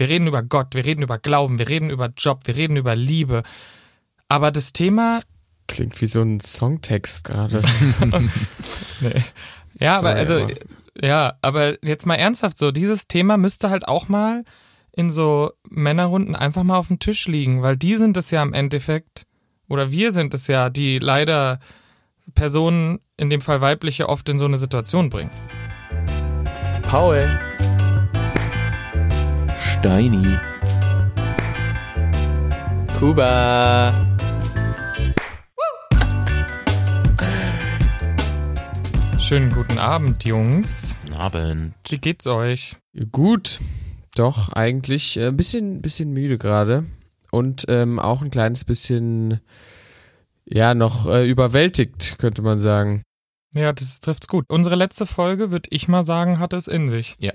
Wir 0.00 0.08
reden 0.08 0.26
über 0.26 0.42
Gott, 0.42 0.74
wir 0.74 0.86
reden 0.86 1.02
über 1.02 1.18
Glauben, 1.18 1.58
wir 1.58 1.68
reden 1.68 1.90
über 1.90 2.08
Job, 2.16 2.46
wir 2.46 2.56
reden 2.56 2.78
über 2.78 2.96
Liebe. 2.96 3.42
Aber 4.28 4.50
das 4.50 4.72
Thema. 4.72 5.16
Das 5.16 5.26
klingt 5.68 6.00
wie 6.00 6.06
so 6.06 6.22
ein 6.22 6.40
Songtext 6.40 7.22
gerade. 7.22 7.62
nee. 9.02 9.22
Ja, 9.78 9.98
Sorry, 9.98 10.08
aber 10.08 10.14
also, 10.14 10.34
aber. 10.44 10.52
ja, 11.02 11.34
aber 11.42 11.84
jetzt 11.84 12.06
mal 12.06 12.14
ernsthaft 12.14 12.56
so, 12.56 12.70
dieses 12.70 13.08
Thema 13.08 13.36
müsste 13.36 13.68
halt 13.68 13.88
auch 13.88 14.08
mal 14.08 14.44
in 14.90 15.10
so 15.10 15.52
Männerrunden 15.68 16.34
einfach 16.34 16.62
mal 16.62 16.78
auf 16.78 16.88
dem 16.88 16.98
Tisch 16.98 17.28
liegen, 17.28 17.60
weil 17.60 17.76
die 17.76 17.96
sind 17.96 18.16
es 18.16 18.30
ja 18.30 18.42
im 18.42 18.54
Endeffekt, 18.54 19.26
oder 19.68 19.90
wir 19.90 20.12
sind 20.12 20.32
es 20.32 20.46
ja, 20.46 20.70
die 20.70 20.98
leider 20.98 21.60
Personen, 22.34 23.00
in 23.18 23.28
dem 23.28 23.42
Fall 23.42 23.60
weibliche, 23.60 24.08
oft 24.08 24.30
in 24.30 24.38
so 24.38 24.46
eine 24.46 24.56
Situation 24.56 25.10
bringen. 25.10 25.30
Paul. 26.88 27.49
Steini. 29.80 30.36
Kuba. 32.98 34.06
Schönen 39.18 39.50
guten 39.50 39.78
Abend, 39.78 40.26
Jungs. 40.26 40.96
Guten 41.06 41.16
Abend. 41.16 41.74
Wie 41.88 41.96
geht's 41.96 42.26
euch? 42.26 42.76
Gut, 43.10 43.60
doch, 44.16 44.52
eigentlich 44.52 45.18
ein 45.18 45.28
äh, 45.28 45.32
bisschen, 45.32 45.80
bisschen 45.80 46.12
müde 46.12 46.36
gerade. 46.36 46.84
Und 47.30 47.64
ähm, 47.68 47.98
auch 47.98 48.20
ein 48.20 48.30
kleines 48.30 48.64
bisschen, 48.64 49.40
ja, 50.44 50.74
noch 50.74 51.06
äh, 51.06 51.26
überwältigt, 51.26 52.18
könnte 52.18 52.42
man 52.42 52.58
sagen. 52.58 53.02
Ja, 53.54 53.72
das 53.72 54.00
trifft's 54.00 54.28
gut. 54.28 54.44
Unsere 54.50 54.76
letzte 54.76 55.06
Folge, 55.06 55.50
würde 55.50 55.70
ich 55.72 55.88
mal 55.88 56.04
sagen, 56.04 56.38
hatte 56.38 56.58
es 56.58 56.68
in 56.68 56.90
sich. 56.90 57.16
Ja. 57.18 57.32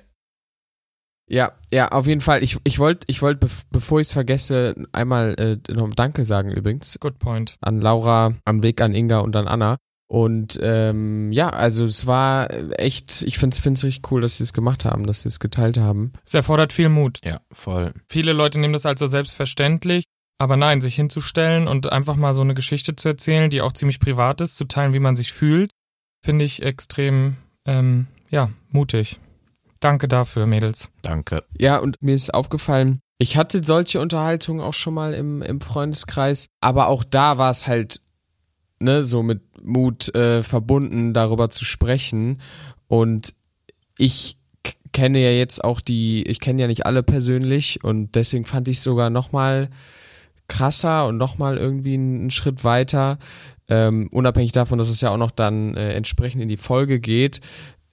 Ja, 1.28 1.54
ja, 1.72 1.90
auf 1.90 2.08
jeden 2.08 2.22
Fall. 2.22 2.44
Ich, 2.44 2.58
ich 2.64 2.80
wollte, 2.80 3.06
ich 3.08 3.22
wollte, 3.22 3.48
bevor 3.72 4.00
ich 4.00 4.08
es 4.08 4.14
vergesse, 4.14 4.76
einmal 4.92 5.36
äh, 5.40 5.74
noch 5.74 5.90
Danke 5.94 6.24
sagen 6.24 6.52
übrigens. 6.52 7.00
Good 7.00 7.20
point. 7.20 7.56
An 7.62 7.82
Laura, 7.82 8.36
an 8.46 8.64
Weg, 8.64 8.82
an 8.82 8.94
Inga 8.94 9.20
und 9.20 9.36
an 9.36 9.48
Anna. 9.48 9.78
Und 10.08 10.60
ähm, 10.62 11.32
ja, 11.32 11.50
also 11.50 11.84
es 11.86 12.06
war 12.06 12.50
echt, 12.80 13.24
ich 13.24 13.40
finde 13.40 13.58
es 13.58 13.84
richtig 13.84 14.12
cool, 14.12 14.22
dass 14.22 14.38
sie 14.38 14.44
es 14.44 14.54
gemacht 14.54 14.86
haben, 14.86 15.08
dass 15.08 15.24
sie 15.24 15.30
es 15.30 15.40
geteilt 15.40 15.80
haben. 15.80 16.14
Es 16.26 16.36
erfordert 16.36 16.74
viel 16.74 16.90
Mut. 16.90 17.18
Ja, 17.26 17.42
voll. 17.52 17.92
Viele 18.08 18.34
Leute 18.34 18.60
nehmen 18.60 18.74
das 18.74 18.86
als 18.86 19.00
so 19.00 19.08
selbstverständlich, 19.08 20.04
aber 20.38 20.58
nein, 20.58 20.80
sich 20.82 20.96
hinzustellen 20.96 21.68
und 21.68 21.92
einfach 21.92 22.18
mal 22.18 22.36
so 22.36 22.42
eine 22.42 22.54
Geschichte 22.54 22.96
zu 22.96 23.08
erzählen, 23.08 23.50
die 23.50 23.62
auch 23.62 23.74
ziemlich 23.74 24.00
privat 24.00 24.42
ist, 24.42 24.58
zu 24.58 24.66
teilen, 24.66 24.94
wie 24.94 25.00
man 25.00 25.16
sich 25.16 25.34
fühlt, 25.34 25.72
finde 26.24 26.46
ich 26.46 26.62
extrem, 26.62 27.38
ähm, 27.66 28.06
ja, 28.30 28.52
mutig. 28.70 29.20
Danke 29.86 30.08
dafür, 30.08 30.48
Mädels. 30.48 30.90
Danke. 31.04 31.44
Ja, 31.60 31.78
und 31.78 32.02
mir 32.02 32.16
ist 32.16 32.34
aufgefallen, 32.34 33.02
ich 33.20 33.38
hatte 33.38 33.64
solche 33.64 34.02
Unterhaltungen 34.02 34.60
auch 34.60 34.74
schon 34.74 34.96
mal 34.96 35.14
im, 35.14 35.44
im 35.44 35.62
Freundeskreis, 35.62 36.48
aber 36.60 36.88
auch 36.88 37.04
da 37.04 37.38
war 37.38 37.52
es 37.52 37.68
halt 37.68 38.02
ne, 38.80 39.04
so 39.04 39.22
mit 39.22 39.44
Mut 39.64 40.14
äh, 40.16 40.42
verbunden, 40.42 41.14
darüber 41.14 41.52
zu 41.52 41.66
sprechen. 41.66 42.42
Und 42.88 43.36
ich 44.00 44.40
kenne 44.92 45.20
ja 45.20 45.30
jetzt 45.30 45.64
auch 45.64 45.82
die, 45.82 46.24
ich 46.24 46.40
kenne 46.40 46.64
ja 46.64 46.68
nicht 46.68 46.88
alle 46.88 47.04
persönlich 47.04 47.84
und 47.84 48.16
deswegen 48.16 48.46
fand 48.46 48.68
ich 48.68 48.78
es 48.78 48.84
sogar 48.84 49.12
nochmal 49.12 49.70
krasser 50.48 51.06
und 51.06 51.18
nochmal 51.18 51.58
irgendwie 51.58 51.94
einen 51.94 52.32
Schritt 52.32 52.64
weiter, 52.64 53.20
ähm, 53.68 54.10
unabhängig 54.12 54.52
davon, 54.52 54.78
dass 54.78 54.90
es 54.90 55.02
ja 55.02 55.12
auch 55.12 55.18
noch 55.18 55.32
dann 55.32 55.76
äh, 55.76 55.94
entsprechend 55.94 56.42
in 56.42 56.50
die 56.50 56.58
Folge 56.58 57.00
geht, 57.00 57.42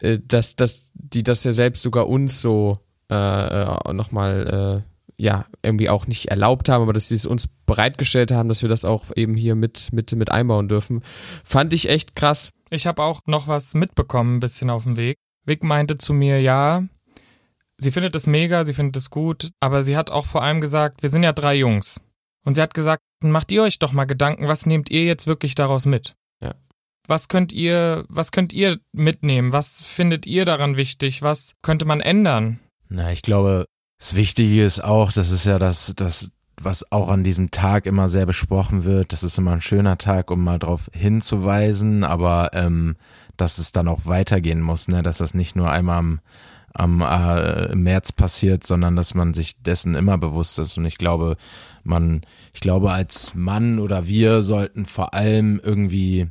äh, 0.02 0.18
dass, 0.26 0.56
dass 0.56 0.90
die 0.94 1.22
das 1.22 1.44
ja 1.44 1.52
selbst 1.52 1.82
sogar 1.82 2.08
uns 2.08 2.42
so 2.42 2.78
äh, 3.10 3.14
äh 3.14 3.92
nochmal 3.92 4.82
äh, 4.84 4.92
ja, 5.16 5.46
irgendwie 5.62 5.88
auch 5.88 6.08
nicht 6.08 6.26
erlaubt 6.26 6.68
haben, 6.68 6.82
aber 6.82 6.92
dass 6.92 7.08
sie 7.08 7.14
es 7.14 7.26
uns 7.26 7.46
bereitgestellt 7.46 8.32
haben, 8.32 8.48
dass 8.48 8.62
wir 8.62 8.68
das 8.68 8.84
auch 8.84 9.04
eben 9.14 9.34
hier 9.34 9.54
mit, 9.54 9.92
mit, 9.92 10.12
mit 10.16 10.32
einbauen 10.32 10.68
dürfen. 10.68 11.02
Fand 11.44 11.72
ich 11.72 11.88
echt 11.88 12.16
krass. 12.16 12.50
Ich 12.70 12.88
habe 12.88 13.02
auch 13.02 13.20
noch 13.26 13.46
was 13.46 13.74
mitbekommen, 13.74 14.36
ein 14.36 14.40
bisschen 14.40 14.68
auf 14.68 14.82
dem 14.82 14.96
Weg. 14.96 15.16
Vic 15.44 15.62
meinte 15.62 15.96
zu 15.96 16.12
mir, 16.12 16.40
ja, 16.40 16.82
sie 17.78 17.92
findet 17.92 18.16
es 18.16 18.26
mega, 18.26 18.64
sie 18.64 18.74
findet 18.74 18.96
es 18.96 19.10
gut, 19.10 19.50
aber 19.60 19.84
sie 19.84 19.96
hat 19.96 20.10
auch 20.10 20.26
vor 20.26 20.42
allem 20.42 20.60
gesagt, 20.60 21.02
wir 21.02 21.08
sind 21.08 21.22
ja 21.22 21.32
drei 21.32 21.54
Jungs. 21.54 22.00
Und 22.44 22.54
sie 22.54 22.62
hat 22.62 22.74
gesagt, 22.74 23.02
macht 23.22 23.52
ihr 23.52 23.62
euch 23.62 23.78
doch 23.78 23.92
mal 23.92 24.06
Gedanken, 24.06 24.48
was 24.48 24.66
nehmt 24.66 24.90
ihr 24.90 25.04
jetzt 25.04 25.28
wirklich 25.28 25.54
daraus 25.54 25.86
mit? 25.86 26.16
Was 27.06 27.28
könnt 27.28 27.52
ihr, 27.52 28.04
was 28.08 28.30
könnt 28.30 28.52
ihr 28.52 28.78
mitnehmen? 28.92 29.52
Was 29.52 29.82
findet 29.82 30.26
ihr 30.26 30.44
daran 30.44 30.76
wichtig? 30.76 31.22
Was 31.22 31.54
könnte 31.62 31.84
man 31.84 32.00
ändern? 32.00 32.60
Na, 32.88 33.10
ich 33.10 33.22
glaube, 33.22 33.66
das 33.98 34.14
Wichtige 34.14 34.64
ist 34.64 34.82
auch, 34.82 35.12
das 35.12 35.30
ist 35.30 35.46
ja 35.46 35.58
das, 35.58 35.92
das, 35.96 36.30
was 36.60 36.90
auch 36.92 37.08
an 37.08 37.24
diesem 37.24 37.50
Tag 37.50 37.86
immer 37.86 38.08
sehr 38.08 38.26
besprochen 38.26 38.84
wird. 38.84 39.12
Das 39.12 39.22
ist 39.22 39.38
immer 39.38 39.52
ein 39.52 39.60
schöner 39.60 39.98
Tag, 39.98 40.30
um 40.30 40.44
mal 40.44 40.58
darauf 40.58 40.90
hinzuweisen, 40.92 42.04
aber 42.04 42.50
ähm, 42.52 42.96
dass 43.36 43.58
es 43.58 43.72
dann 43.72 43.88
auch 43.88 44.06
weitergehen 44.06 44.60
muss, 44.60 44.88
ne? 44.88 45.02
dass 45.02 45.18
das 45.18 45.34
nicht 45.34 45.56
nur 45.56 45.70
einmal 45.70 45.98
am, 45.98 46.20
am 46.74 47.00
äh, 47.00 47.74
März 47.74 48.12
passiert, 48.12 48.64
sondern 48.64 48.96
dass 48.96 49.14
man 49.14 49.34
sich 49.34 49.62
dessen 49.62 49.94
immer 49.94 50.18
bewusst 50.18 50.58
ist. 50.58 50.76
Und 50.78 50.84
ich 50.84 50.98
glaube, 50.98 51.36
man, 51.84 52.22
ich 52.54 52.60
glaube, 52.60 52.92
als 52.92 53.34
Mann 53.34 53.78
oder 53.78 54.06
wir 54.06 54.42
sollten 54.42 54.86
vor 54.86 55.14
allem 55.14 55.60
irgendwie 55.62 56.28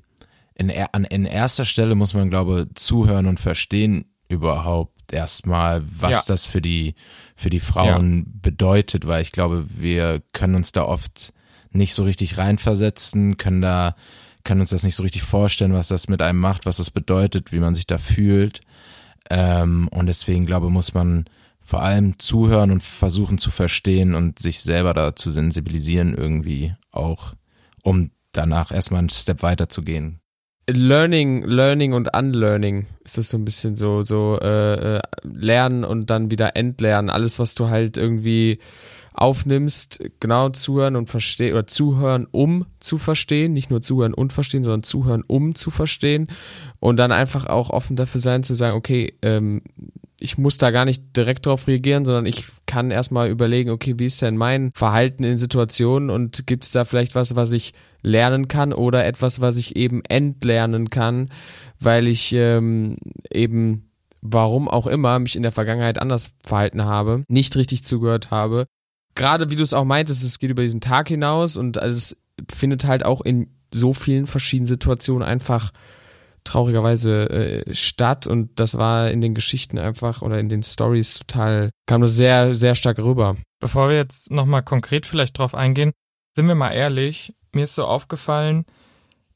in, 0.69 0.85
an, 0.91 1.03
in 1.05 1.25
erster 1.25 1.65
Stelle 1.65 1.95
muss 1.95 2.13
man, 2.13 2.29
glaube, 2.29 2.67
zuhören 2.75 3.25
und 3.25 3.39
verstehen 3.39 4.05
überhaupt, 4.29 5.13
erstmal, 5.13 5.83
was 5.83 6.11
ja. 6.11 6.23
das 6.27 6.45
für 6.45 6.61
die, 6.61 6.95
für 7.35 7.49
die 7.49 7.59
Frauen 7.59 8.17
ja. 8.19 8.23
bedeutet, 8.41 9.05
weil 9.05 9.21
ich 9.21 9.31
glaube, 9.31 9.65
wir 9.69 10.21
können 10.33 10.55
uns 10.55 10.71
da 10.71 10.83
oft 10.83 11.33
nicht 11.71 11.93
so 11.93 12.03
richtig 12.03 12.37
reinversetzen, 12.37 13.37
können 13.37 13.61
da, 13.61 13.95
können 14.43 14.61
uns 14.61 14.69
das 14.69 14.83
nicht 14.83 14.95
so 14.95 15.03
richtig 15.03 15.23
vorstellen, 15.23 15.73
was 15.73 15.87
das 15.87 16.07
mit 16.07 16.21
einem 16.21 16.39
macht, 16.39 16.65
was 16.65 16.77
das 16.77 16.91
bedeutet, 16.91 17.51
wie 17.51 17.59
man 17.59 17.75
sich 17.75 17.87
da 17.87 17.97
fühlt. 17.97 18.61
Ähm, 19.29 19.87
und 19.89 20.07
deswegen 20.07 20.45
glaube, 20.45 20.69
muss 20.69 20.93
man 20.93 21.25
vor 21.59 21.81
allem 21.83 22.19
zuhören 22.19 22.71
und 22.71 22.81
versuchen 22.83 23.37
zu 23.37 23.51
verstehen 23.51 24.15
und 24.15 24.39
sich 24.39 24.61
selber 24.61 24.93
da 24.93 25.15
zu 25.15 25.29
sensibilisieren 25.29 26.15
irgendwie 26.15 26.73
auch, 26.91 27.33
um 27.83 28.11
danach 28.31 28.71
erstmal 28.71 28.99
einen 28.99 29.09
Step 29.09 29.43
weiter 29.43 29.69
zu 29.69 29.83
gehen. 29.83 30.20
Learning, 30.69 31.43
Learning 31.43 31.93
und 31.93 32.15
Unlearning 32.15 32.87
ist 33.03 33.17
das 33.17 33.29
so 33.29 33.37
ein 33.37 33.45
bisschen 33.45 33.75
so, 33.75 34.01
so 34.03 34.39
äh, 34.41 34.97
äh, 34.97 35.01
lernen 35.23 35.83
und 35.83 36.09
dann 36.09 36.31
wieder 36.31 36.55
entlernen. 36.55 37.09
Alles, 37.09 37.39
was 37.39 37.55
du 37.55 37.69
halt 37.69 37.97
irgendwie 37.97 38.59
aufnimmst, 39.13 39.99
genau 40.19 40.49
zuhören 40.49 40.95
und 40.95 41.09
verstehen 41.09 41.53
oder 41.53 41.67
zuhören, 41.67 42.27
um 42.31 42.65
zu 42.79 42.97
verstehen, 42.97 43.53
nicht 43.53 43.69
nur 43.69 43.81
zuhören 43.81 44.13
und 44.13 44.31
verstehen, 44.31 44.63
sondern 44.63 44.83
zuhören, 44.83 45.23
um 45.27 45.53
zu 45.53 45.69
verstehen 45.69 46.27
und 46.79 46.97
dann 46.97 47.11
einfach 47.11 47.45
auch 47.45 47.69
offen 47.69 47.97
dafür 47.97 48.21
sein 48.21 48.43
zu 48.43 48.55
sagen, 48.55 48.77
okay, 48.77 49.13
ähm, 49.21 49.61
ich 50.19 50.37
muss 50.37 50.57
da 50.57 50.71
gar 50.71 50.85
nicht 50.85 51.17
direkt 51.17 51.45
drauf 51.45 51.67
reagieren, 51.67 52.05
sondern 52.05 52.25
ich 52.25 52.45
kann 52.71 52.89
erstmal 52.89 53.29
überlegen, 53.29 53.69
okay, 53.69 53.95
wie 53.97 54.05
ist 54.05 54.21
denn 54.21 54.37
mein 54.37 54.71
Verhalten 54.73 55.25
in 55.25 55.37
Situationen 55.37 56.09
und 56.09 56.47
gibt 56.47 56.63
es 56.63 56.71
da 56.71 56.85
vielleicht 56.85 57.15
was, 57.15 57.35
was 57.35 57.51
ich 57.51 57.73
lernen 58.01 58.47
kann 58.47 58.71
oder 58.71 59.05
etwas, 59.05 59.41
was 59.41 59.57
ich 59.57 59.75
eben 59.75 60.01
entlernen 60.05 60.89
kann, 60.89 61.29
weil 61.81 62.07
ich 62.07 62.31
ähm, 62.31 62.95
eben 63.29 63.89
warum 64.21 64.69
auch 64.69 64.87
immer 64.87 65.19
mich 65.19 65.35
in 65.35 65.43
der 65.43 65.51
Vergangenheit 65.51 66.01
anders 66.01 66.31
verhalten 66.45 66.85
habe, 66.85 67.25
nicht 67.27 67.57
richtig 67.57 67.83
zugehört 67.83 68.31
habe. 68.31 68.67
Gerade 69.15 69.49
wie 69.49 69.57
du 69.57 69.63
es 69.63 69.73
auch 69.73 69.83
meintest, 69.83 70.23
es 70.23 70.39
geht 70.39 70.51
über 70.51 70.61
diesen 70.61 70.79
Tag 70.79 71.09
hinaus 71.09 71.57
und 71.57 71.75
es 71.75 72.21
findet 72.49 72.85
halt 72.85 73.03
auch 73.03 73.19
in 73.19 73.49
so 73.73 73.93
vielen 73.93 74.27
verschiedenen 74.27 74.67
Situationen 74.67 75.27
einfach 75.27 75.73
traurigerweise 76.43 77.29
äh, 77.29 77.75
statt 77.75 78.27
und 78.27 78.59
das 78.59 78.77
war 78.77 79.11
in 79.11 79.21
den 79.21 79.35
Geschichten 79.35 79.77
einfach 79.77 80.21
oder 80.21 80.39
in 80.39 80.49
den 80.49 80.63
Stories 80.63 81.19
total, 81.19 81.69
kam 81.85 82.01
das 82.01 82.15
sehr, 82.15 82.53
sehr 82.53 82.75
stark 82.75 82.99
rüber. 82.99 83.35
Bevor 83.59 83.89
wir 83.89 83.97
jetzt 83.97 84.31
nochmal 84.31 84.63
konkret 84.63 85.05
vielleicht 85.05 85.37
drauf 85.37 85.55
eingehen, 85.55 85.91
sind 86.35 86.47
wir 86.47 86.55
mal 86.55 86.71
ehrlich, 86.71 87.33
mir 87.51 87.65
ist 87.65 87.75
so 87.75 87.85
aufgefallen, 87.85 88.65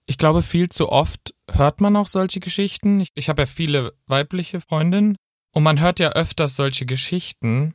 ich 0.08 0.18
glaube, 0.18 0.44
viel 0.44 0.70
zu 0.70 0.90
oft 0.92 1.34
hört 1.52 1.82
man 1.82 1.96
auch 1.96 2.08
solche 2.08 2.40
Geschichten. 2.40 3.00
Ich, 3.00 3.10
ich 3.16 3.30
habe 3.30 3.42
ja 3.42 3.46
viele 3.46 3.94
weibliche 4.06 4.62
Freundinnen 4.62 5.18
und 5.52 5.64
man 5.64 5.80
hört 5.80 6.00
ja 6.00 6.10
öfters 6.12 6.56
solche 6.56 6.86
Geschichten. 6.86 7.74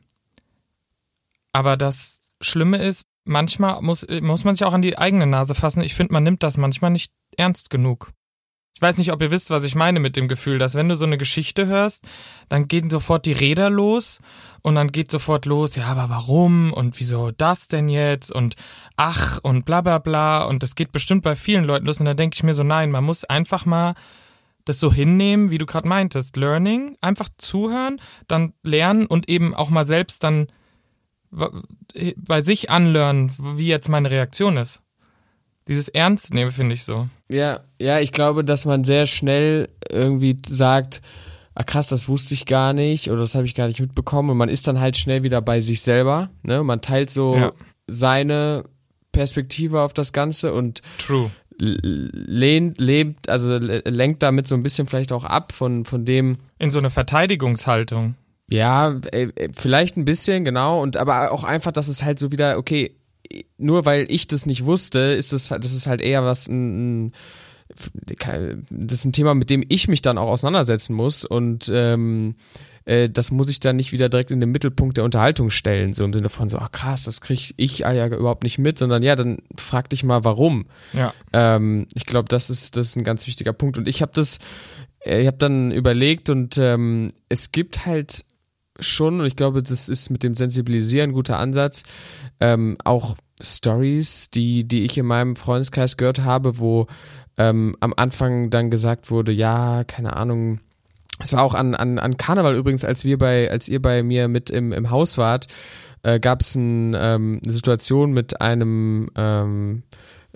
Aber 1.52 1.76
das 1.76 2.20
Schlimme 2.40 2.78
ist, 2.78 3.04
manchmal 3.24 3.82
muss, 3.82 4.06
muss 4.20 4.44
man 4.44 4.54
sich 4.54 4.64
auch 4.64 4.74
an 4.74 4.82
die 4.82 4.96
eigene 4.96 5.26
Nase 5.26 5.54
fassen. 5.54 5.82
Ich 5.82 5.94
finde, 5.94 6.12
man 6.12 6.22
nimmt 6.22 6.42
das 6.42 6.56
manchmal 6.56 6.90
nicht 6.92 7.12
ernst 7.36 7.70
genug. 7.70 8.12
Ich 8.74 8.80
weiß 8.80 8.96
nicht, 8.98 9.12
ob 9.12 9.20
ihr 9.20 9.30
wisst, 9.30 9.50
was 9.50 9.64
ich 9.64 9.74
meine 9.74 10.00
mit 10.00 10.16
dem 10.16 10.28
Gefühl, 10.28 10.58
dass 10.58 10.74
wenn 10.74 10.88
du 10.88 10.96
so 10.96 11.04
eine 11.04 11.18
Geschichte 11.18 11.66
hörst, 11.66 12.06
dann 12.48 12.68
gehen 12.68 12.88
sofort 12.88 13.26
die 13.26 13.32
Räder 13.32 13.68
los 13.68 14.20
und 14.62 14.74
dann 14.76 14.92
geht 14.92 15.10
sofort 15.10 15.44
los, 15.44 15.76
ja, 15.76 15.86
aber 15.86 16.08
warum 16.08 16.72
und 16.72 16.98
wieso 16.98 17.30
das 17.30 17.68
denn 17.68 17.88
jetzt 17.88 18.30
und 18.30 18.54
ach 18.96 19.38
und 19.42 19.64
bla 19.64 19.80
bla 19.80 19.98
bla 19.98 20.44
und 20.44 20.62
das 20.62 20.74
geht 20.74 20.92
bestimmt 20.92 21.22
bei 21.22 21.34
vielen 21.34 21.64
Leuten 21.64 21.86
los 21.86 22.00
und 22.00 22.06
dann 22.06 22.16
denke 22.16 22.36
ich 22.36 22.42
mir 22.42 22.54
so, 22.54 22.62
nein, 22.62 22.90
man 22.90 23.04
muss 23.04 23.24
einfach 23.24 23.66
mal 23.66 23.94
das 24.64 24.78
so 24.78 24.92
hinnehmen, 24.92 25.50
wie 25.50 25.58
du 25.58 25.66
gerade 25.66 25.88
meintest, 25.88 26.36
Learning, 26.36 26.96
einfach 27.00 27.28
zuhören, 27.38 28.00
dann 28.28 28.52
lernen 28.62 29.06
und 29.06 29.28
eben 29.28 29.54
auch 29.54 29.70
mal 29.70 29.84
selbst 29.84 30.22
dann 30.22 30.48
bei 31.30 32.42
sich 32.42 32.70
anlernen, 32.70 33.32
wie 33.38 33.68
jetzt 33.68 33.88
meine 33.88 34.10
Reaktion 34.10 34.56
ist. 34.56 34.82
Dieses 35.68 35.88
Ernst 35.88 36.34
nehmen, 36.34 36.50
finde 36.50 36.74
ich 36.74 36.84
so. 36.84 37.08
Ja, 37.28 37.60
ja, 37.80 38.00
ich 38.00 38.12
glaube, 38.12 38.44
dass 38.44 38.64
man 38.64 38.84
sehr 38.84 39.06
schnell 39.06 39.68
irgendwie 39.88 40.36
sagt, 40.46 41.00
ah 41.54 41.62
krass, 41.62 41.88
das 41.88 42.08
wusste 42.08 42.34
ich 42.34 42.46
gar 42.46 42.72
nicht 42.72 43.10
oder 43.10 43.20
das 43.20 43.34
habe 43.34 43.46
ich 43.46 43.54
gar 43.54 43.68
nicht 43.68 43.80
mitbekommen 43.80 44.30
und 44.30 44.36
man 44.36 44.48
ist 44.48 44.66
dann 44.66 44.80
halt 44.80 44.96
schnell 44.96 45.22
wieder 45.22 45.42
bei 45.42 45.60
sich 45.60 45.82
selber, 45.82 46.30
ne? 46.42 46.62
Man 46.62 46.80
teilt 46.80 47.10
so 47.10 47.36
ja. 47.36 47.52
seine 47.86 48.64
Perspektive 49.12 49.80
auf 49.80 49.92
das 49.92 50.12
Ganze 50.12 50.52
und 50.52 50.82
True. 50.98 51.30
lehnt, 51.58 52.80
lebt, 52.80 53.28
also 53.28 53.58
lenkt 53.58 54.22
damit 54.22 54.48
so 54.48 54.54
ein 54.54 54.62
bisschen 54.62 54.86
vielleicht 54.86 55.12
auch 55.12 55.24
ab 55.24 55.52
von, 55.52 55.84
von 55.84 56.04
dem. 56.04 56.38
In 56.58 56.70
so 56.70 56.78
eine 56.78 56.90
Verteidigungshaltung. 56.90 58.14
Ja, 58.48 59.00
vielleicht 59.56 59.96
ein 59.96 60.04
bisschen, 60.04 60.44
genau. 60.44 60.80
Und 60.80 60.96
aber 60.96 61.30
auch 61.30 61.44
einfach, 61.44 61.72
dass 61.72 61.88
es 61.88 62.02
halt 62.02 62.18
so 62.18 62.32
wieder, 62.32 62.58
okay, 62.58 62.96
nur 63.58 63.84
weil 63.84 64.06
ich 64.08 64.26
das 64.26 64.46
nicht 64.46 64.64
wusste, 64.64 64.98
ist 64.98 65.32
das, 65.32 65.48
das 65.48 65.72
ist 65.72 65.86
halt 65.86 66.00
eher 66.00 66.24
was 66.24 66.48
ein, 66.48 67.06
ein 67.06 67.12
das 68.70 68.98
ist 68.98 69.04
ein 69.04 69.12
Thema, 69.12 69.34
mit 69.34 69.48
dem 69.48 69.64
ich 69.68 69.86
mich 69.86 70.02
dann 70.02 70.18
auch 70.18 70.28
auseinandersetzen 70.28 70.92
muss 70.92 71.24
und 71.24 71.70
ähm, 71.72 72.34
äh, 72.84 73.08
das 73.08 73.30
muss 73.30 73.48
ich 73.48 73.60
dann 73.60 73.76
nicht 73.76 73.92
wieder 73.92 74.08
direkt 74.08 74.30
in 74.30 74.40
den 74.40 74.50
Mittelpunkt 74.50 74.96
der 74.96 75.04
Unterhaltung 75.04 75.50
stellen, 75.50 75.92
so 75.92 76.04
im 76.04 76.12
Sinne 76.12 76.28
von 76.28 76.48
so, 76.48 76.58
ach 76.58 76.72
krass, 76.72 77.02
das 77.02 77.20
kriege 77.20 77.54
ich 77.56 77.78
ja 77.80 78.06
überhaupt 78.06 78.42
nicht 78.42 78.58
mit, 78.58 78.78
sondern 78.78 79.02
ja, 79.02 79.14
dann 79.16 79.38
frag 79.56 79.88
dich 79.90 80.02
mal, 80.04 80.24
warum. 80.24 80.66
Ja. 80.92 81.14
Ähm, 81.32 81.86
ich 81.94 82.06
glaube, 82.06 82.28
das 82.28 82.50
ist, 82.50 82.76
das 82.76 82.88
ist 82.88 82.96
ein 82.96 83.04
ganz 83.04 83.26
wichtiger 83.26 83.52
Punkt 83.52 83.78
und 83.78 83.86
ich 83.86 84.02
habe 84.02 84.12
das, 84.14 84.38
äh, 85.04 85.20
ich 85.20 85.26
habe 85.26 85.38
dann 85.38 85.70
überlegt 85.70 86.30
und 86.30 86.58
ähm, 86.58 87.12
es 87.28 87.52
gibt 87.52 87.86
halt 87.86 88.24
schon, 88.80 89.20
und 89.20 89.26
ich 89.26 89.36
glaube, 89.36 89.62
das 89.62 89.88
ist 89.88 90.10
mit 90.10 90.22
dem 90.22 90.34
Sensibilisieren 90.34 91.10
ein 91.10 91.14
guter 91.14 91.38
Ansatz, 91.38 91.84
ähm, 92.40 92.76
auch 92.84 93.16
Stories, 93.42 94.30
die, 94.30 94.66
die 94.66 94.84
ich 94.84 94.98
in 94.98 95.06
meinem 95.06 95.36
Freundeskreis 95.36 95.96
gehört 95.96 96.20
habe, 96.20 96.58
wo 96.58 96.86
ähm, 97.38 97.74
am 97.80 97.94
Anfang 97.96 98.50
dann 98.50 98.70
gesagt 98.70 99.10
wurde, 99.10 99.32
ja, 99.32 99.84
keine 99.84 100.16
Ahnung, 100.16 100.60
es 101.22 101.32
war 101.32 101.42
auch 101.42 101.54
an, 101.54 101.74
an, 101.74 101.98
an 101.98 102.16
Karneval 102.16 102.56
übrigens, 102.56 102.84
als 102.84 103.04
wir 103.04 103.18
bei, 103.18 103.50
als 103.50 103.68
ihr 103.68 103.80
bei 103.80 104.02
mir 104.02 104.28
mit 104.28 104.50
im, 104.50 104.72
im 104.72 104.90
Haus 104.90 105.18
wart, 105.18 105.46
äh, 106.02 106.18
gab 106.18 106.40
es 106.40 106.54
ein, 106.54 106.94
ähm, 106.98 107.40
eine 107.44 107.52
Situation 107.52 108.12
mit 108.12 108.40
einem 108.40 109.10
ähm, 109.16 109.82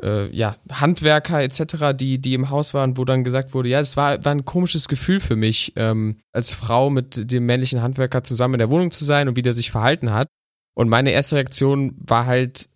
äh, 0.02 0.28
ja, 0.34 0.56
Handwerker 0.72 1.42
etc., 1.42 1.94
die, 1.94 2.18
die 2.18 2.34
im 2.34 2.50
Haus 2.50 2.74
waren, 2.74 2.96
wo 2.96 3.04
dann 3.04 3.24
gesagt 3.24 3.54
wurde, 3.54 3.68
ja, 3.68 3.80
das 3.80 3.96
war, 3.96 4.24
war 4.24 4.32
ein 4.32 4.44
komisches 4.44 4.88
Gefühl 4.88 5.20
für 5.20 5.36
mich, 5.36 5.72
ähm, 5.76 6.18
als 6.32 6.52
Frau 6.52 6.90
mit 6.90 7.30
dem 7.30 7.46
männlichen 7.46 7.82
Handwerker 7.82 8.24
zusammen 8.24 8.54
in 8.54 8.58
der 8.58 8.70
Wohnung 8.70 8.90
zu 8.90 9.04
sein 9.04 9.28
und 9.28 9.36
wie 9.36 9.42
der 9.42 9.52
sich 9.52 9.70
verhalten 9.70 10.12
hat. 10.12 10.28
Und 10.74 10.88
meine 10.88 11.12
erste 11.12 11.36
Reaktion 11.36 11.94
war 11.98 12.26
halt, 12.26 12.68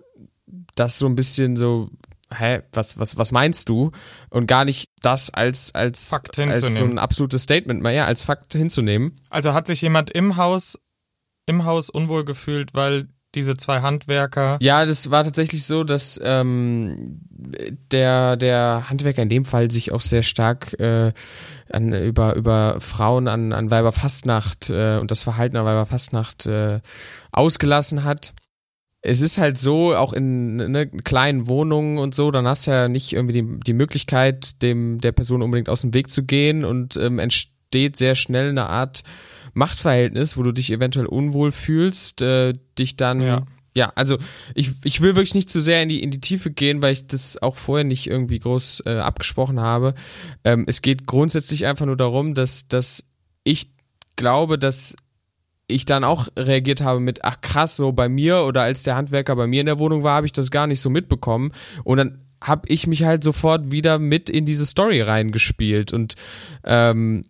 das 0.75 0.99
so 0.99 1.06
ein 1.06 1.17
bisschen 1.17 1.56
so, 1.56 1.91
hä, 2.32 2.62
was, 2.73 2.99
was, 2.99 3.17
was 3.17 3.32
meinst 3.32 3.69
du? 3.69 3.91
Und 4.31 4.47
gar 4.47 4.65
nicht 4.65 4.88
das 5.03 5.31
als, 5.31 5.75
als, 5.75 6.11
Fakt 6.11 6.38
als 6.38 6.61
so 6.61 6.85
ein 6.85 6.99
absolutes 6.99 7.43
Statement, 7.43 7.82
mal 7.82 7.94
ja, 7.94 8.06
als 8.06 8.25
Fakt 8.25 8.53
hinzunehmen. 8.53 9.17
Also 9.31 9.55
hat 9.55 9.67
sich 9.67 9.82
jemand 9.82 10.11
im 10.11 10.37
Haus, 10.37 10.79
im 11.47 11.65
Haus 11.65 11.91
unwohl 11.91 12.25
gefühlt, 12.25 12.75
weil 12.75 13.09
diese 13.34 13.56
zwei 13.56 13.80
Handwerker. 13.80 14.58
Ja, 14.60 14.84
das 14.86 15.10
war 15.10 15.25
tatsächlich 15.25 15.64
so, 15.64 15.84
dass 15.84 16.20
ähm, 16.22 17.20
der, 17.30 18.36
der 18.36 18.84
Handwerker 18.88 19.22
in 19.22 19.28
dem 19.28 19.44
Fall 19.44 19.70
sich 19.70 19.92
auch 19.92 20.00
sehr 20.00 20.22
stark 20.22 20.78
äh, 20.80 21.12
an, 21.70 21.92
über, 21.92 22.34
über 22.34 22.80
Frauen 22.80 23.28
an, 23.28 23.52
an 23.52 23.70
Weiberfastnacht 23.70 24.70
äh, 24.70 24.98
und 24.98 25.10
das 25.10 25.22
Verhalten 25.22 25.56
an 25.56 25.66
Weiberfastnacht 25.66 26.46
äh, 26.46 26.80
ausgelassen 27.30 28.04
hat. 28.04 28.32
Es 29.00 29.20
ist 29.20 29.38
halt 29.38 29.58
so, 29.58 29.94
auch 29.94 30.12
in 30.12 30.56
ne, 30.56 30.88
kleinen 30.88 31.46
Wohnungen 31.46 31.98
und 31.98 32.14
so, 32.14 32.31
dann 32.31 32.48
hast 32.48 32.66
du 32.66 32.72
ja 32.72 32.88
nicht 32.88 33.12
irgendwie 33.12 33.42
die, 33.42 33.60
die 33.60 33.72
Möglichkeit, 33.72 34.60
dem 34.62 35.00
der 35.00 35.12
Person 35.12 35.42
unbedingt 35.42 35.69
aus 35.69 35.82
dem 35.82 35.94
Weg 35.94 36.10
zu 36.10 36.24
gehen 36.24 36.64
und 36.64 36.96
ähm, 36.96 37.19
entsteht 37.19 37.96
sehr 37.96 38.16
schnell 38.16 38.48
eine 38.48 38.69
Art 38.69 39.04
Machtverhältnis, 39.58 40.37
wo 40.37 40.43
du 40.43 40.52
dich 40.52 40.70
eventuell 40.70 41.06
unwohl 41.06 41.52
fühlst, 41.52 42.22
äh, 42.22 42.55
dich 42.78 42.96
dann 42.96 43.20
ja. 43.20 43.43
ja. 43.75 43.93
also 43.94 44.19
ich, 44.55 44.70
ich 44.84 45.00
will 45.00 45.16
wirklich 45.16 45.34
nicht 45.34 45.50
zu 45.50 45.60
sehr 45.60 45.82
in 45.82 45.88
die, 45.88 46.02
in 46.02 46.10
die 46.10 46.20
Tiefe 46.20 46.50
gehen, 46.50 46.81
weil 46.81 46.93
ich 46.93 47.06
das 47.06 47.43
auch 47.43 47.56
vorher 47.56 47.84
nicht 47.84 48.06
irgendwie 48.06 48.38
groß 48.38 48.84
äh, 48.87 48.99
abgesprochen 48.99 49.60
habe. 49.60 49.94
Ähm, 50.44 50.64
es 50.66 50.81
geht 50.81 51.06
grundsätzlich 51.06 51.66
einfach 51.66 51.87
nur 51.87 51.96
darum, 51.96 52.34
dass, 52.34 52.69
dass 52.69 53.05
ich 53.44 53.70
glaube, 54.16 54.58
dass 54.58 54.96
ich 55.66 55.84
dann 55.84 56.05
auch 56.05 56.28
reagiert 56.37 56.81
habe 56.81 57.00
mit, 57.00 57.25
ach 57.25 57.40
krass, 57.40 57.76
so 57.76 57.93
bei 57.93 58.08
mir 58.08 58.44
oder 58.44 58.62
als 58.62 58.84
der 58.84 58.96
Handwerker 58.96 59.37
bei 59.37 59.46
mir 59.46 59.60
in 59.60 59.66
der 59.66 59.78
Wohnung 59.78 60.02
war, 60.02 60.14
habe 60.14 60.26
ich 60.26 60.32
das 60.32 60.50
gar 60.50 60.66
nicht 60.66 60.81
so 60.81 60.88
mitbekommen. 60.88 61.52
Und 61.84 61.99
dann 61.99 62.19
habe 62.43 62.69
ich 62.69 62.87
mich 62.87 63.05
halt 63.05 63.22
sofort 63.25 63.70
wieder 63.70 63.99
mit 63.99 64.31
in 64.31 64.46
diese 64.46 64.64
Story 64.64 65.02
reingespielt 65.02 65.93
und 65.93 66.14
ähm, 66.64 67.25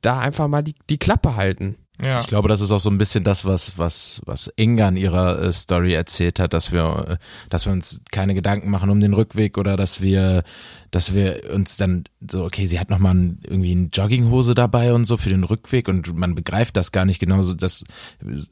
da 0.00 0.18
einfach 0.18 0.48
mal 0.48 0.62
die, 0.62 0.74
die 0.90 0.98
Klappe 0.98 1.36
halten. 1.36 1.76
Ja. 2.02 2.18
Ich 2.18 2.26
glaube, 2.26 2.48
das 2.48 2.60
ist 2.60 2.72
auch 2.72 2.80
so 2.80 2.90
ein 2.90 2.98
bisschen 2.98 3.22
das, 3.22 3.44
was, 3.44 3.78
was, 3.78 4.20
was 4.24 4.52
Inga 4.56 4.88
in 4.88 4.96
ihrer 4.96 5.40
äh, 5.40 5.52
Story 5.52 5.94
erzählt 5.94 6.40
hat, 6.40 6.52
dass 6.52 6.72
wir, 6.72 7.06
äh, 7.08 7.16
dass 7.48 7.66
wir 7.66 7.72
uns 7.72 8.02
keine 8.10 8.34
Gedanken 8.34 8.70
machen 8.70 8.90
um 8.90 9.00
den 9.00 9.14
Rückweg 9.14 9.56
oder 9.56 9.76
dass 9.76 10.02
wir, 10.02 10.42
dass 10.90 11.14
wir 11.14 11.50
uns 11.54 11.76
dann 11.76 12.04
so, 12.28 12.44
okay, 12.44 12.66
sie 12.66 12.80
hat 12.80 12.90
nochmal 12.90 13.14
ein, 13.14 13.40
irgendwie 13.44 13.70
eine 13.70 13.88
Jogginghose 13.92 14.54
dabei 14.54 14.92
und 14.92 15.04
so 15.04 15.16
für 15.16 15.28
den 15.28 15.44
Rückweg 15.44 15.88
und 15.88 16.16
man 16.16 16.34
begreift 16.34 16.76
das 16.76 16.90
gar 16.90 17.04
nicht 17.04 17.20
genauso. 17.20 17.54
Das 17.54 17.84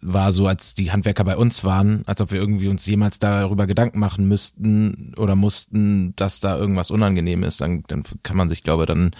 war 0.00 0.30
so, 0.30 0.46
als 0.46 0.74
die 0.76 0.92
Handwerker 0.92 1.24
bei 1.24 1.36
uns 1.36 1.64
waren, 1.64 2.04
als 2.06 2.20
ob 2.20 2.30
wir 2.30 2.40
irgendwie 2.40 2.68
uns 2.68 2.86
jemals 2.86 3.18
darüber 3.18 3.66
Gedanken 3.66 3.98
machen 3.98 4.28
müssten 4.28 5.12
oder 5.16 5.34
mussten, 5.34 6.14
dass 6.14 6.38
da 6.38 6.56
irgendwas 6.56 6.92
unangenehm 6.92 7.42
ist. 7.42 7.60
Dann, 7.60 7.82
dann 7.88 8.04
kann 8.22 8.36
man 8.36 8.48
sich, 8.48 8.62
glaube 8.62 8.86
dann, 8.86 9.10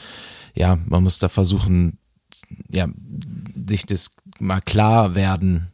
ja, 0.55 0.79
man 0.87 1.03
muss 1.03 1.19
da 1.19 1.29
versuchen, 1.29 1.99
ja, 2.69 2.88
sich 3.67 3.87
das 3.87 4.11
mal 4.41 4.61
klar 4.61 5.15
werden, 5.15 5.73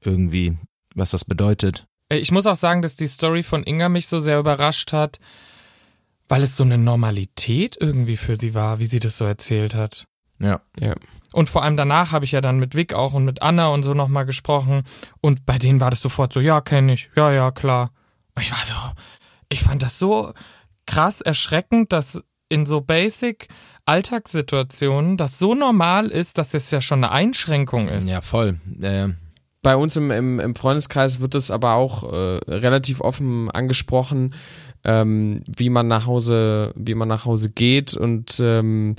irgendwie, 0.00 0.56
was 0.94 1.10
das 1.10 1.24
bedeutet. 1.24 1.86
Äh, 2.08 2.18
ich 2.18 2.30
muss 2.30 2.46
auch 2.46 2.56
sagen, 2.56 2.82
dass 2.82 2.96
die 2.96 3.08
Story 3.08 3.42
von 3.42 3.64
Inga 3.64 3.88
mich 3.88 4.06
so 4.06 4.20
sehr 4.20 4.38
überrascht 4.38 4.92
hat, 4.92 5.18
weil 6.28 6.42
es 6.42 6.56
so 6.56 6.64
eine 6.64 6.78
Normalität 6.78 7.76
irgendwie 7.78 8.16
für 8.16 8.36
sie 8.36 8.54
war, 8.54 8.78
wie 8.78 8.86
sie 8.86 9.00
das 9.00 9.16
so 9.16 9.24
erzählt 9.24 9.74
hat. 9.74 10.06
Ja. 10.40 10.60
Ja. 10.78 10.94
Und 11.32 11.48
vor 11.48 11.62
allem 11.62 11.76
danach 11.76 12.12
habe 12.12 12.24
ich 12.24 12.32
ja 12.32 12.40
dann 12.40 12.58
mit 12.58 12.74
Vic 12.74 12.92
auch 12.92 13.12
und 13.12 13.24
mit 13.24 13.42
Anna 13.42 13.68
und 13.68 13.82
so 13.82 13.94
nochmal 13.94 14.24
gesprochen. 14.24 14.82
Und 15.20 15.46
bei 15.46 15.58
denen 15.58 15.80
war 15.80 15.90
das 15.90 16.00
sofort 16.00 16.32
so, 16.32 16.40
ja, 16.40 16.60
kenne 16.60 16.92
ich, 16.92 17.10
ja, 17.16 17.32
ja, 17.32 17.50
klar. 17.50 17.90
Und 18.34 18.42
ich 18.42 18.52
war 18.52 18.64
so, 18.64 18.74
ich 19.48 19.60
fand 19.60 19.82
das 19.82 19.98
so 19.98 20.32
krass 20.86 21.20
erschreckend, 21.20 21.92
dass 21.92 22.22
in 22.48 22.66
so 22.66 22.80
Basic 22.80 23.48
Alltagssituationen 23.86 25.16
das 25.16 25.38
so 25.38 25.54
normal 25.54 26.08
ist, 26.08 26.38
dass 26.38 26.54
es 26.54 26.70
ja 26.70 26.80
schon 26.80 27.04
eine 27.04 27.12
Einschränkung 27.12 27.88
ist. 27.88 28.08
Ja, 28.08 28.20
voll. 28.20 28.58
Äh, 28.80 29.08
bei 29.62 29.76
uns 29.76 29.96
im, 29.96 30.10
im, 30.10 30.40
im 30.40 30.54
Freundeskreis 30.54 31.20
wird 31.20 31.34
es 31.34 31.50
aber 31.50 31.74
auch 31.74 32.04
äh, 32.04 32.38
relativ 32.48 33.00
offen 33.00 33.50
angesprochen, 33.50 34.34
ähm, 34.84 35.42
wie 35.46 35.70
man 35.70 35.88
nach 35.88 36.06
Hause, 36.06 36.72
wie 36.76 36.94
man 36.94 37.08
nach 37.08 37.24
Hause 37.24 37.50
geht 37.50 37.94
und 37.94 38.38
ähm, 38.40 38.96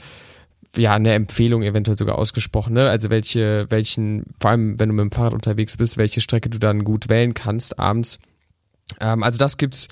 ja, 0.75 0.93
eine 0.93 1.13
Empfehlung 1.13 1.63
eventuell 1.63 1.97
sogar 1.97 2.17
ausgesprochen, 2.17 2.73
ne? 2.73 2.89
Also 2.89 3.09
welche, 3.09 3.65
welchen, 3.69 4.25
vor 4.41 4.51
allem 4.51 4.79
wenn 4.79 4.89
du 4.89 4.95
mit 4.95 5.03
dem 5.03 5.11
Fahrrad 5.11 5.33
unterwegs 5.33 5.77
bist, 5.77 5.97
welche 5.97 6.19
Strecke 6.19 6.49
du 6.49 6.59
dann 6.59 6.83
gut 6.83 7.09
wählen 7.09 7.33
kannst 7.33 7.79
abends. 7.79 8.19
Ähm, 8.99 9.23
also 9.23 9.39
das 9.39 9.57
gibt's, 9.57 9.87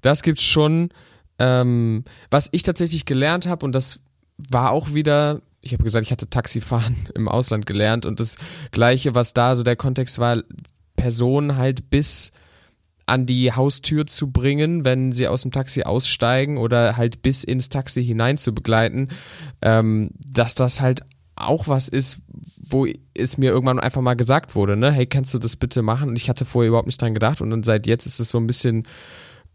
das 0.00 0.22
gibt's 0.22 0.44
schon. 0.44 0.90
Ähm, 1.40 2.04
was 2.30 2.48
ich 2.52 2.64
tatsächlich 2.64 3.04
gelernt 3.04 3.46
habe, 3.46 3.64
und 3.64 3.72
das 3.72 4.00
war 4.50 4.70
auch 4.70 4.94
wieder, 4.94 5.40
ich 5.60 5.72
habe 5.72 5.84
gesagt, 5.84 6.06
ich 6.06 6.12
hatte 6.12 6.30
Taxifahren 6.30 6.96
im 7.14 7.28
Ausland 7.28 7.66
gelernt 7.66 8.06
und 8.06 8.20
das 8.20 8.38
gleiche, 8.70 9.14
was 9.14 9.34
da 9.34 9.56
so 9.56 9.62
der 9.62 9.76
Kontext 9.76 10.18
war, 10.18 10.42
Personen 10.96 11.56
halt 11.56 11.90
bis 11.90 12.32
an 13.06 13.24
die 13.24 13.52
Haustür 13.52 14.06
zu 14.06 14.30
bringen, 14.30 14.84
wenn 14.84 15.12
sie 15.12 15.28
aus 15.28 15.42
dem 15.42 15.50
Taxi 15.50 15.82
aussteigen 15.82 16.58
oder 16.58 16.96
halt 16.96 17.22
bis 17.22 17.42
ins 17.42 17.70
Taxi 17.70 18.04
hinein 18.04 18.36
zu 18.36 18.54
begleiten, 18.54 19.08
ähm, 19.62 20.10
dass 20.30 20.54
das 20.54 20.80
halt 20.80 21.02
auch 21.34 21.68
was 21.68 21.88
ist, 21.88 22.18
wo 22.70 22.86
es 23.14 23.38
mir 23.38 23.50
irgendwann 23.50 23.80
einfach 23.80 24.02
mal 24.02 24.14
gesagt 24.14 24.54
wurde, 24.54 24.76
ne, 24.76 24.92
hey, 24.92 25.06
kannst 25.06 25.32
du 25.32 25.38
das 25.38 25.56
bitte 25.56 25.82
machen? 25.82 26.10
Und 26.10 26.16
ich 26.16 26.28
hatte 26.28 26.44
vorher 26.44 26.68
überhaupt 26.68 26.88
nicht 26.88 27.00
dran 27.00 27.14
gedacht 27.14 27.40
und 27.40 27.50
dann 27.50 27.62
seit 27.62 27.86
jetzt 27.86 28.04
ist 28.04 28.20
es 28.20 28.30
so 28.30 28.38
ein 28.38 28.46
bisschen 28.46 28.86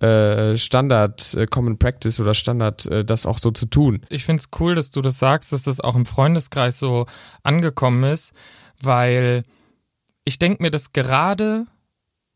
äh, 0.03 0.57
Standard 0.57 1.33
äh, 1.35 1.47
Common 1.47 1.77
Practice 1.77 2.19
oder 2.19 2.33
Standard, 2.33 2.85
äh, 2.87 3.05
das 3.05 3.25
auch 3.25 3.37
so 3.37 3.51
zu 3.51 3.65
tun. 3.67 4.05
Ich 4.09 4.25
finde 4.25 4.41
es 4.41 4.59
cool, 4.59 4.75
dass 4.75 4.89
du 4.89 5.01
das 5.01 5.17
sagst, 5.17 5.53
dass 5.53 5.63
das 5.63 5.79
auch 5.79 5.95
im 5.95 6.05
Freundeskreis 6.05 6.77
so 6.77 7.05
angekommen 7.41 8.03
ist, 8.03 8.33
weil 8.81 9.43
ich 10.25 10.39
denke 10.39 10.61
mir 10.61 10.71
das 10.71 10.91
gerade 10.91 11.67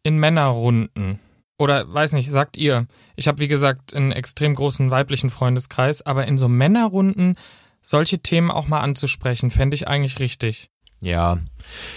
in 0.03 0.17
Männerrunden 0.17 1.19
oder 1.57 1.91
weiß 1.93 2.13
nicht, 2.13 2.31
sagt 2.31 2.55
ihr. 2.55 2.87
Ich 3.17 3.27
habe 3.27 3.39
wie 3.39 3.49
gesagt 3.49 3.93
einen 3.93 4.13
extrem 4.13 4.55
großen 4.55 4.89
weiblichen 4.89 5.29
Freundeskreis, 5.29 6.05
aber 6.05 6.25
in 6.25 6.37
so 6.37 6.47
Männerrunden 6.47 7.35
solche 7.81 8.19
Themen 8.19 8.49
auch 8.49 8.67
mal 8.67 8.79
anzusprechen, 8.79 9.51
fände 9.51 9.75
ich 9.75 9.87
eigentlich 9.87 10.19
richtig. 10.19 10.69
Ja, 11.01 11.37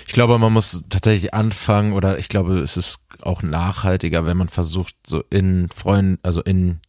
ich 0.07 0.13
glaube, 0.13 0.39
man 0.39 0.53
muss 0.53 0.85
tatsächlich 0.89 1.33
anfangen 1.33 1.93
oder 1.93 2.19
ich 2.19 2.29
glaube, 2.29 2.59
es 2.59 2.77
ist 2.77 3.05
auch 3.23 3.43
nachhaltiger, 3.43 4.27
wenn 4.27 4.37
man 4.37 4.49
versucht, 4.49 4.95
so 5.07 5.23
in 5.31 5.69
Freunden, 5.75 6.19
also 6.23 6.43
in, 6.43 6.81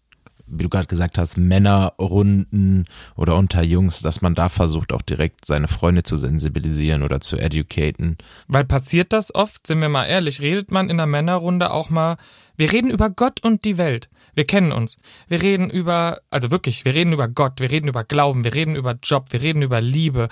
wie 0.45 0.63
du 0.63 0.69
gerade 0.69 0.87
gesagt 0.87 1.17
hast, 1.17 1.37
Männerrunden 1.37 2.85
oder 3.15 3.35
unter 3.37 3.63
Jungs, 3.63 4.01
dass 4.01 4.21
man 4.21 4.35
da 4.35 4.49
versucht, 4.49 4.91
auch 4.91 5.01
direkt 5.01 5.45
seine 5.45 5.67
Freunde 5.67 6.03
zu 6.03 6.17
sensibilisieren 6.17 7.03
oder 7.03 7.21
zu 7.21 7.37
educaten. 7.37 8.17
Weil 8.47 8.65
passiert 8.65 9.13
das 9.13 9.33
oft, 9.33 9.65
sind 9.65 9.81
wir 9.81 9.89
mal 9.89 10.05
ehrlich, 10.05 10.41
redet 10.41 10.71
man 10.71 10.89
in 10.89 10.97
der 10.97 11.07
Männerrunde 11.07 11.71
auch 11.71 11.89
mal, 11.89 12.17
wir 12.57 12.71
reden 12.71 12.91
über 12.91 13.09
Gott 13.09 13.43
und 13.43 13.63
die 13.63 13.77
Welt. 13.77 14.09
Wir 14.35 14.45
kennen 14.45 14.71
uns. 14.71 14.97
Wir 15.27 15.41
reden 15.41 15.69
über, 15.69 16.19
also 16.29 16.51
wirklich, 16.51 16.85
wir 16.85 16.93
reden 16.93 17.13
über 17.13 17.27
Gott, 17.27 17.59
wir 17.59 17.71
reden 17.71 17.87
über 17.87 18.03
Glauben, 18.03 18.43
wir 18.43 18.53
reden 18.53 18.75
über 18.75 18.97
Job, 19.01 19.27
wir 19.31 19.41
reden 19.41 19.61
über 19.61 19.81
Liebe. 19.81 20.29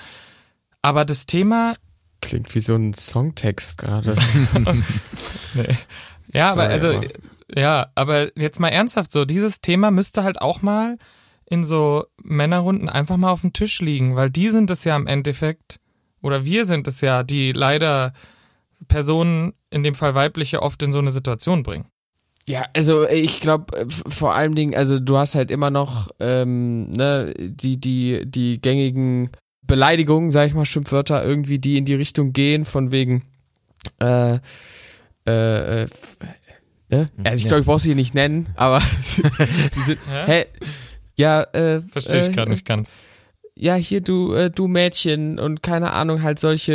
Aber 0.82 1.06
das 1.06 1.26
Thema. 1.26 1.70
Das 1.70 1.82
klingt 2.22 2.54
wie 2.56 2.60
so 2.60 2.76
ein 2.76 2.94
Songtext 2.94 3.78
gerade. 3.78 4.16
nee. 5.54 5.78
Ja, 6.34 6.54
Sorry, 6.54 6.66
aber 6.66 6.74
also, 6.74 6.88
aber. 6.90 7.08
ja, 7.56 7.88
aber 7.96 8.38
jetzt 8.38 8.60
mal 8.60 8.70
ernsthaft 8.70 9.12
so, 9.12 9.26
dieses 9.26 9.62
Thema 9.62 9.92
müsste 9.92 10.24
halt 10.24 10.42
auch 10.42 10.62
mal 10.62 10.98
in 11.50 11.64
so 11.64 12.06
Männerrunden 12.22 12.90
einfach 12.90 13.18
mal 13.18 13.32
auf 13.32 13.42
dem 13.42 13.54
Tisch 13.54 13.82
liegen, 13.82 14.16
weil 14.16 14.30
die 14.30 14.50
sind 14.50 14.70
es 14.70 14.84
ja 14.84 14.96
im 14.96 15.08
Endeffekt, 15.08 15.80
oder 16.22 16.46
wir 16.46 16.66
sind 16.66 16.88
es 16.88 17.02
ja, 17.02 17.24
die 17.24 17.52
leider 17.52 18.14
Personen, 18.88 19.54
in 19.72 19.84
dem 19.84 19.96
Fall 19.96 20.16
weibliche, 20.16 20.62
oft 20.62 20.82
in 20.84 20.92
so 20.92 21.00
eine 21.00 21.12
Situation 21.12 21.64
bringen. 21.64 21.88
Ja, 22.46 22.66
also 22.76 23.08
ich 23.08 23.42
glaube 23.42 23.88
vor 24.08 24.34
allen 24.36 24.56
Dingen, 24.56 24.76
also 24.76 25.00
du 25.00 25.18
hast 25.18 25.36
halt 25.36 25.52
immer 25.52 25.70
noch 25.70 26.10
ähm, 26.20 26.90
ne, 26.90 27.34
die, 27.38 27.78
die, 27.78 28.24
die 28.26 28.62
gängigen 28.62 29.30
Beleidigungen, 29.70 30.32
sag 30.32 30.48
ich 30.48 30.54
mal, 30.54 30.66
Schimpfwörter 30.66 31.24
irgendwie, 31.24 31.60
die 31.60 31.78
in 31.78 31.86
die 31.86 31.94
Richtung 31.94 32.34
gehen, 32.34 32.66
von 32.66 32.92
wegen 32.92 33.24
äh, 34.02 34.40
äh, 35.26 35.84
äh, 35.84 35.88
ne? 36.90 37.08
Also 37.24 37.44
ich 37.44 37.48
glaube, 37.48 37.62
ich 37.62 37.66
brauche 37.66 37.80
sie 37.80 37.90
hier 37.90 37.96
nicht 37.96 38.16
nennen, 38.16 38.48
aber 38.56 38.82
sie 39.02 39.22
sind, 39.86 40.00
hä? 40.26 40.48
Ja, 41.16 41.44
äh, 41.54 41.82
Verstehe 41.84 42.20
ich 42.20 42.30
äh, 42.30 42.32
gerade 42.32 42.52
nicht 42.52 42.66
ganz. 42.66 42.98
Ja, 43.56 43.76
hier 43.76 44.02
du, 44.02 44.34
äh, 44.34 44.50
du 44.50 44.68
Mädchen 44.68 45.38
und 45.38 45.62
keine 45.62 45.94
Ahnung, 45.94 46.24
halt 46.24 46.40
solche 46.40 46.74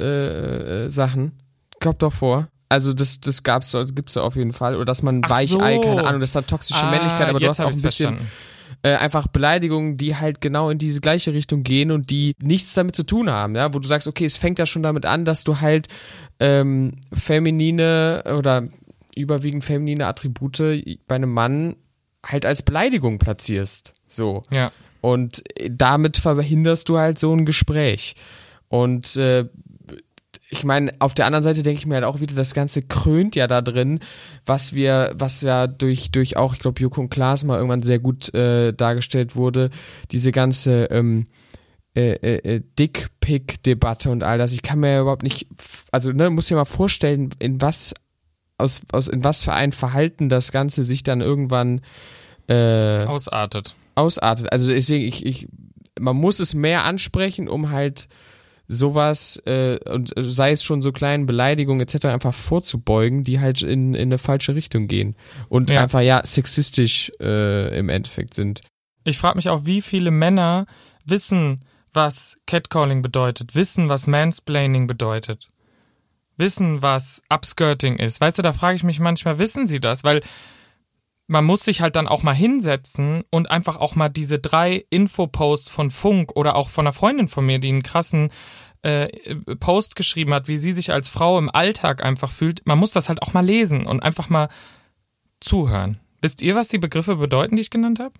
äh, 0.00 0.04
äh, 0.04 0.86
äh 0.86 0.88
Sachen. 0.88 1.32
Kommt 1.80 2.02
doch 2.02 2.12
vor. 2.12 2.48
Also 2.68 2.92
das, 2.92 3.20
das 3.20 3.42
gab's, 3.42 3.76
gibt's 3.94 4.14
da 4.14 4.22
auf 4.22 4.36
jeden 4.36 4.52
Fall. 4.52 4.76
Oder 4.76 4.84
dass 4.84 5.02
man 5.02 5.20
Ach 5.24 5.30
Weichei, 5.30 5.76
so. 5.76 5.80
keine 5.82 6.06
Ahnung, 6.06 6.20
das 6.20 6.30
ist 6.30 6.36
dann 6.36 6.46
toxische 6.46 6.84
ah, 6.86 6.90
Männlichkeit, 6.90 7.28
aber 7.28 7.40
du 7.40 7.48
hast 7.48 7.60
auch 7.60 7.72
ein 7.72 7.82
bisschen 7.82 8.18
äh, 8.82 8.96
einfach 8.96 9.26
Beleidigungen, 9.26 9.96
die 9.96 10.16
halt 10.16 10.40
genau 10.40 10.70
in 10.70 10.78
diese 10.78 11.00
gleiche 11.00 11.32
Richtung 11.32 11.62
gehen 11.62 11.90
und 11.90 12.10
die 12.10 12.34
nichts 12.40 12.74
damit 12.74 12.96
zu 12.96 13.04
tun 13.04 13.30
haben, 13.30 13.54
ja, 13.54 13.74
wo 13.74 13.78
du 13.78 13.86
sagst, 13.86 14.08
okay, 14.08 14.24
es 14.24 14.36
fängt 14.36 14.58
ja 14.58 14.66
schon 14.66 14.82
damit 14.82 15.06
an, 15.06 15.24
dass 15.24 15.44
du 15.44 15.60
halt 15.60 15.88
ähm, 16.38 16.92
feminine 17.12 18.24
oder 18.38 18.68
überwiegend 19.14 19.64
feminine 19.64 20.06
Attribute 20.06 20.58
bei 21.06 21.14
einem 21.14 21.32
Mann 21.32 21.76
halt 22.24 22.46
als 22.46 22.62
Beleidigung 22.62 23.18
platzierst. 23.18 23.94
So. 24.06 24.42
Ja. 24.50 24.72
Und 25.00 25.42
damit 25.68 26.16
verhinderst 26.16 26.88
du 26.88 26.98
halt 26.98 27.18
so 27.18 27.34
ein 27.34 27.46
Gespräch. 27.46 28.14
Und 28.68 29.16
äh, 29.16 29.46
ich 30.50 30.64
meine, 30.64 30.92
auf 30.98 31.14
der 31.14 31.26
anderen 31.26 31.44
Seite 31.44 31.62
denke 31.62 31.78
ich 31.78 31.86
mir 31.86 31.94
halt 31.94 32.04
auch 32.04 32.20
wieder, 32.20 32.34
das 32.34 32.54
Ganze 32.54 32.82
krönt 32.82 33.36
ja 33.36 33.46
da 33.46 33.62
drin, 33.62 34.00
was 34.44 34.74
wir, 34.74 35.12
was 35.14 35.42
ja 35.42 35.68
durch, 35.68 36.10
durch 36.10 36.36
auch, 36.36 36.54
ich 36.54 36.58
glaube, 36.58 36.80
Joko 36.80 37.00
und 37.00 37.08
Klaas 37.08 37.44
mal 37.44 37.56
irgendwann 37.56 37.82
sehr 37.82 38.00
gut 38.00 38.34
äh, 38.34 38.72
dargestellt 38.72 39.36
wurde, 39.36 39.70
diese 40.10 40.32
ganze 40.32 40.86
ähm, 40.86 41.28
äh, 41.94 42.14
äh, 42.14 42.56
äh 42.56 42.62
Dick-Pick-Debatte 42.78 44.10
und 44.10 44.24
all 44.24 44.38
das. 44.38 44.52
Ich 44.52 44.62
kann 44.62 44.80
mir 44.80 44.92
ja 44.92 45.00
überhaupt 45.02 45.22
nicht, 45.22 45.46
also 45.92 46.10
ne, 46.10 46.30
muss 46.30 46.50
ja 46.50 46.56
mal 46.56 46.64
vorstellen, 46.64 47.30
in 47.38 47.60
was, 47.60 47.94
aus, 48.58 48.80
aus, 48.90 49.06
in 49.06 49.22
was 49.22 49.44
für 49.44 49.52
ein 49.52 49.70
Verhalten 49.70 50.28
das 50.28 50.50
Ganze 50.50 50.82
sich 50.82 51.04
dann 51.04 51.20
irgendwann 51.20 51.80
äh, 52.48 53.04
ausartet. 53.04 53.76
Ausartet. 53.94 54.52
Also 54.52 54.72
deswegen, 54.72 55.04
ich, 55.04 55.24
ich, 55.24 55.46
man 56.00 56.16
muss 56.16 56.40
es 56.40 56.54
mehr 56.54 56.84
ansprechen, 56.84 57.48
um 57.48 57.70
halt 57.70 58.08
sowas 58.70 59.42
äh, 59.46 59.78
und 59.88 60.12
sei 60.16 60.52
es 60.52 60.62
schon 60.62 60.80
so 60.80 60.92
kleinen 60.92 61.26
Beleidigungen 61.26 61.80
etc. 61.80 62.06
einfach 62.06 62.32
vorzubeugen, 62.32 63.24
die 63.24 63.40
halt 63.40 63.62
in, 63.62 63.94
in 63.94 64.08
eine 64.08 64.18
falsche 64.18 64.54
Richtung 64.54 64.86
gehen 64.86 65.16
und 65.48 65.70
ja. 65.70 65.82
einfach 65.82 66.00
ja 66.00 66.24
sexistisch 66.24 67.10
äh, 67.20 67.76
im 67.76 67.88
Endeffekt 67.88 68.34
sind. 68.34 68.62
Ich 69.04 69.18
frage 69.18 69.36
mich 69.36 69.48
auch, 69.48 69.64
wie 69.64 69.82
viele 69.82 70.12
Männer 70.12 70.66
wissen, 71.04 71.64
was 71.92 72.36
Catcalling 72.46 73.02
bedeutet, 73.02 73.56
wissen, 73.56 73.88
was 73.88 74.06
Mansplaining 74.06 74.86
bedeutet, 74.86 75.48
wissen, 76.36 76.80
was 76.80 77.22
Upskirting 77.28 77.96
ist. 77.96 78.20
Weißt 78.20 78.38
du, 78.38 78.42
da 78.42 78.52
frage 78.52 78.76
ich 78.76 78.84
mich 78.84 79.00
manchmal, 79.00 79.40
wissen 79.40 79.66
sie 79.66 79.80
das? 79.80 80.04
Weil 80.04 80.20
man 81.30 81.44
muss 81.44 81.64
sich 81.64 81.80
halt 81.80 81.94
dann 81.94 82.08
auch 82.08 82.24
mal 82.24 82.34
hinsetzen 82.34 83.22
und 83.30 83.52
einfach 83.52 83.76
auch 83.76 83.94
mal 83.94 84.08
diese 84.08 84.40
drei 84.40 84.84
Infoposts 84.90 85.70
von 85.70 85.90
Funk 85.90 86.32
oder 86.34 86.56
auch 86.56 86.68
von 86.68 86.86
einer 86.86 86.92
Freundin 86.92 87.28
von 87.28 87.46
mir, 87.46 87.60
die 87.60 87.68
einen 87.68 87.84
krassen 87.84 88.32
äh, 88.82 89.06
Post 89.60 89.94
geschrieben 89.94 90.34
hat, 90.34 90.48
wie 90.48 90.56
sie 90.56 90.72
sich 90.72 90.92
als 90.92 91.08
Frau 91.08 91.38
im 91.38 91.48
Alltag 91.48 92.02
einfach 92.02 92.32
fühlt. 92.32 92.66
Man 92.66 92.80
muss 92.80 92.90
das 92.90 93.08
halt 93.08 93.22
auch 93.22 93.32
mal 93.32 93.46
lesen 93.46 93.86
und 93.86 94.02
einfach 94.02 94.28
mal 94.28 94.48
zuhören. 95.38 96.00
Wisst 96.20 96.42
ihr, 96.42 96.56
was 96.56 96.66
die 96.66 96.78
Begriffe 96.78 97.14
bedeuten, 97.14 97.54
die 97.54 97.62
ich 97.62 97.70
genannt 97.70 98.00
habe? 98.00 98.14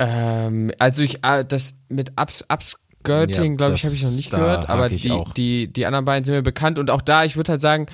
Ähm, 0.00 0.72
also 0.80 1.04
ich, 1.04 1.24
äh, 1.24 1.44
das 1.44 1.76
mit 1.88 2.20
Ups, 2.20 2.44
Upskirting, 2.50 3.52
ja, 3.52 3.56
glaube 3.56 3.74
ich, 3.74 3.84
habe 3.84 3.94
ich 3.94 4.02
noch 4.02 4.10
nicht 4.10 4.30
gehört, 4.32 4.68
aber 4.68 4.88
die, 4.88 5.22
die, 5.36 5.72
die 5.72 5.86
anderen 5.86 6.06
beiden 6.06 6.24
sind 6.24 6.34
mir 6.34 6.42
bekannt 6.42 6.80
und 6.80 6.90
auch 6.90 7.02
da, 7.02 7.22
ich 7.22 7.36
würde 7.36 7.52
halt 7.52 7.60
sagen, 7.60 7.86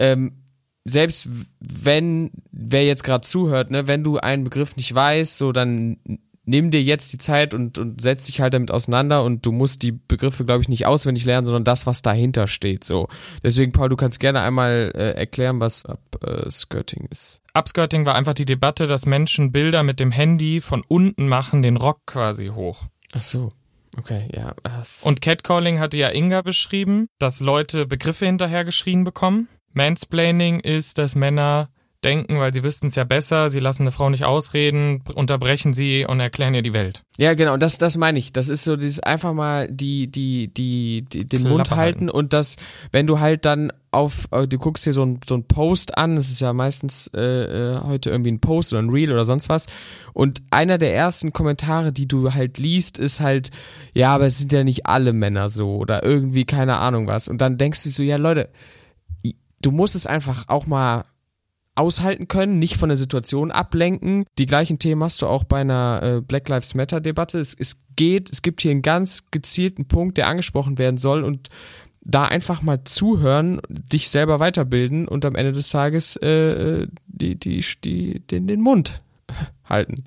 ähm, 0.00 0.41
selbst 0.84 1.28
wenn 1.60 2.30
wer 2.50 2.84
jetzt 2.84 3.04
gerade 3.04 3.26
zuhört, 3.26 3.70
ne, 3.70 3.86
wenn 3.86 4.04
du 4.04 4.18
einen 4.18 4.44
Begriff 4.44 4.76
nicht 4.76 4.94
weißt, 4.94 5.38
so 5.38 5.52
dann 5.52 5.98
nimm 6.44 6.70
dir 6.70 6.82
jetzt 6.82 7.12
die 7.12 7.18
Zeit 7.18 7.54
und, 7.54 7.78
und 7.78 8.00
setz 8.00 8.26
dich 8.26 8.40
halt 8.40 8.54
damit 8.54 8.70
auseinander 8.70 9.22
und 9.22 9.46
du 9.46 9.52
musst 9.52 9.82
die 9.82 9.92
Begriffe, 9.92 10.44
glaube 10.44 10.62
ich, 10.62 10.68
nicht 10.68 10.86
auswendig 10.86 11.24
lernen, 11.24 11.46
sondern 11.46 11.64
das, 11.64 11.86
was 11.86 12.02
dahinter 12.02 12.48
steht. 12.48 12.84
So. 12.84 13.08
Deswegen, 13.42 13.72
Paul, 13.72 13.88
du 13.88 13.96
kannst 13.96 14.18
gerne 14.18 14.40
einmal 14.40 14.92
äh, 14.94 15.12
erklären, 15.12 15.60
was 15.60 15.84
Upskirting 15.84 17.06
ist. 17.10 17.38
Upskirting 17.54 18.06
war 18.06 18.14
einfach 18.14 18.34
die 18.34 18.44
Debatte, 18.44 18.86
dass 18.86 19.06
Menschen 19.06 19.52
Bilder 19.52 19.82
mit 19.82 20.00
dem 20.00 20.10
Handy 20.10 20.60
von 20.60 20.82
unten 20.88 21.28
machen, 21.28 21.62
den 21.62 21.76
Rock 21.76 22.00
quasi 22.06 22.48
hoch. 22.48 22.86
Ach 23.14 23.22
so. 23.22 23.52
Okay, 23.98 24.28
ja. 24.34 24.54
Und 25.02 25.20
Catcalling 25.20 25.78
hatte 25.78 25.98
ja 25.98 26.08
Inga 26.08 26.40
beschrieben, 26.40 27.08
dass 27.18 27.40
Leute 27.40 27.86
Begriffe 27.86 28.24
hinterhergeschrien 28.24 29.04
bekommen. 29.04 29.48
Mansplaining 29.74 30.60
ist, 30.60 30.98
dass 30.98 31.14
Männer 31.14 31.68
denken, 32.04 32.38
weil 32.38 32.52
sie 32.52 32.64
wüssten 32.64 32.88
es 32.88 32.96
ja 32.96 33.04
besser, 33.04 33.48
sie 33.50 33.60
lassen 33.60 33.82
eine 33.82 33.92
Frau 33.92 34.10
nicht 34.10 34.24
ausreden, 34.24 35.02
unterbrechen 35.14 35.72
sie 35.72 36.04
und 36.04 36.18
erklären 36.20 36.54
ihr 36.54 36.62
die 36.62 36.72
Welt. 36.72 37.04
Ja, 37.16 37.34
genau, 37.34 37.56
das, 37.56 37.78
das 37.78 37.96
meine 37.96 38.18
ich. 38.18 38.32
Das 38.32 38.48
ist 38.48 38.64
so 38.64 38.76
dieses 38.76 39.00
einfach 39.00 39.32
mal 39.32 39.68
die, 39.70 40.08
die, 40.10 40.48
die, 40.52 41.02
die 41.02 41.26
den 41.26 41.40
Klappe 41.40 41.54
Mund 41.54 41.70
halten, 41.70 41.78
halten 41.78 42.10
und 42.10 42.32
das, 42.32 42.56
wenn 42.90 43.06
du 43.06 43.20
halt 43.20 43.44
dann 43.44 43.72
auf, 43.92 44.26
äh, 44.32 44.48
du 44.48 44.58
guckst 44.58 44.84
dir 44.86 44.92
so 44.92 45.04
ein, 45.04 45.20
so 45.24 45.34
ein 45.36 45.44
Post 45.44 45.96
an, 45.96 46.16
das 46.16 46.28
ist 46.28 46.40
ja 46.40 46.52
meistens 46.52 47.08
äh, 47.14 47.20
äh, 47.20 47.80
heute 47.82 48.10
irgendwie 48.10 48.32
ein 48.32 48.40
Post 48.40 48.72
oder 48.72 48.82
ein 48.82 48.90
Reel 48.90 49.12
oder 49.12 49.24
sonst 49.24 49.48
was. 49.48 49.66
Und 50.12 50.42
einer 50.50 50.78
der 50.78 50.94
ersten 50.94 51.32
Kommentare, 51.32 51.92
die 51.92 52.08
du 52.08 52.34
halt 52.34 52.58
liest, 52.58 52.98
ist 52.98 53.20
halt, 53.20 53.50
ja, 53.94 54.14
aber 54.14 54.26
es 54.26 54.38
sind 54.38 54.52
ja 54.52 54.64
nicht 54.64 54.86
alle 54.86 55.12
Männer 55.12 55.50
so 55.50 55.76
oder 55.76 56.02
irgendwie 56.02 56.46
keine 56.46 56.78
Ahnung 56.78 57.06
was. 57.06 57.28
Und 57.28 57.40
dann 57.40 57.58
denkst 57.58 57.84
du 57.84 57.90
so, 57.90 58.02
ja 58.02 58.16
Leute, 58.16 58.48
du 59.62 59.70
musst 59.70 59.94
es 59.94 60.06
einfach 60.06 60.48
auch 60.48 60.66
mal 60.66 61.04
aushalten 61.74 62.28
können, 62.28 62.58
nicht 62.58 62.76
von 62.76 62.90
der 62.90 62.98
Situation 62.98 63.50
ablenken. 63.50 64.24
Die 64.38 64.46
gleichen 64.46 64.78
Themen 64.78 65.02
hast 65.02 65.22
du 65.22 65.26
auch 65.26 65.44
bei 65.44 65.62
einer 65.62 66.00
äh, 66.02 66.20
Black 66.20 66.48
Lives 66.48 66.74
Matter 66.74 67.00
Debatte. 67.00 67.38
Es, 67.38 67.54
es 67.54 67.86
geht, 67.96 68.30
es 68.30 68.42
gibt 68.42 68.60
hier 68.60 68.72
einen 68.72 68.82
ganz 68.82 69.30
gezielten 69.30 69.86
Punkt, 69.88 70.18
der 70.18 70.28
angesprochen 70.28 70.78
werden 70.78 70.98
soll 70.98 71.24
und 71.24 71.48
da 72.04 72.24
einfach 72.24 72.62
mal 72.62 72.82
zuhören, 72.84 73.60
dich 73.68 74.10
selber 74.10 74.40
weiterbilden 74.40 75.06
und 75.06 75.24
am 75.24 75.36
Ende 75.36 75.52
des 75.52 75.68
Tages 75.68 76.16
äh, 76.16 76.88
die, 77.06 77.38
die, 77.38 77.64
die, 77.84 78.20
den, 78.20 78.46
den 78.46 78.60
Mund 78.60 79.00
halten. 79.64 80.04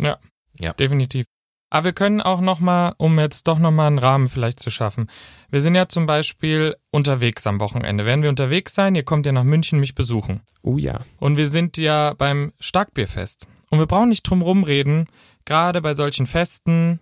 Ja, 0.00 0.18
ja, 0.58 0.72
definitiv. 0.74 1.24
Aber 1.72 1.86
wir 1.86 1.92
können 1.94 2.20
auch 2.20 2.42
nochmal, 2.42 2.92
um 2.98 3.18
jetzt 3.18 3.48
doch 3.48 3.58
nochmal 3.58 3.86
einen 3.86 3.98
Rahmen 3.98 4.28
vielleicht 4.28 4.60
zu 4.60 4.68
schaffen. 4.68 5.06
Wir 5.50 5.62
sind 5.62 5.74
ja 5.74 5.88
zum 5.88 6.04
Beispiel 6.04 6.76
unterwegs 6.90 7.46
am 7.46 7.60
Wochenende. 7.60 8.04
Werden 8.04 8.20
wir 8.20 8.28
unterwegs 8.28 8.74
sein, 8.74 8.94
ihr 8.94 9.04
kommt 9.04 9.24
ja 9.24 9.32
nach 9.32 9.42
München 9.42 9.80
mich 9.80 9.94
besuchen. 9.94 10.42
Oh 10.60 10.76
ja. 10.76 11.00
Und 11.18 11.38
wir 11.38 11.48
sind 11.48 11.78
ja 11.78 12.12
beim 12.12 12.52
Starkbierfest. 12.60 13.48
Und 13.70 13.78
wir 13.78 13.86
brauchen 13.86 14.10
nicht 14.10 14.22
drum 14.24 14.42
rumreden, 14.42 15.06
gerade 15.46 15.80
bei 15.80 15.94
solchen 15.94 16.26
Festen, 16.26 17.00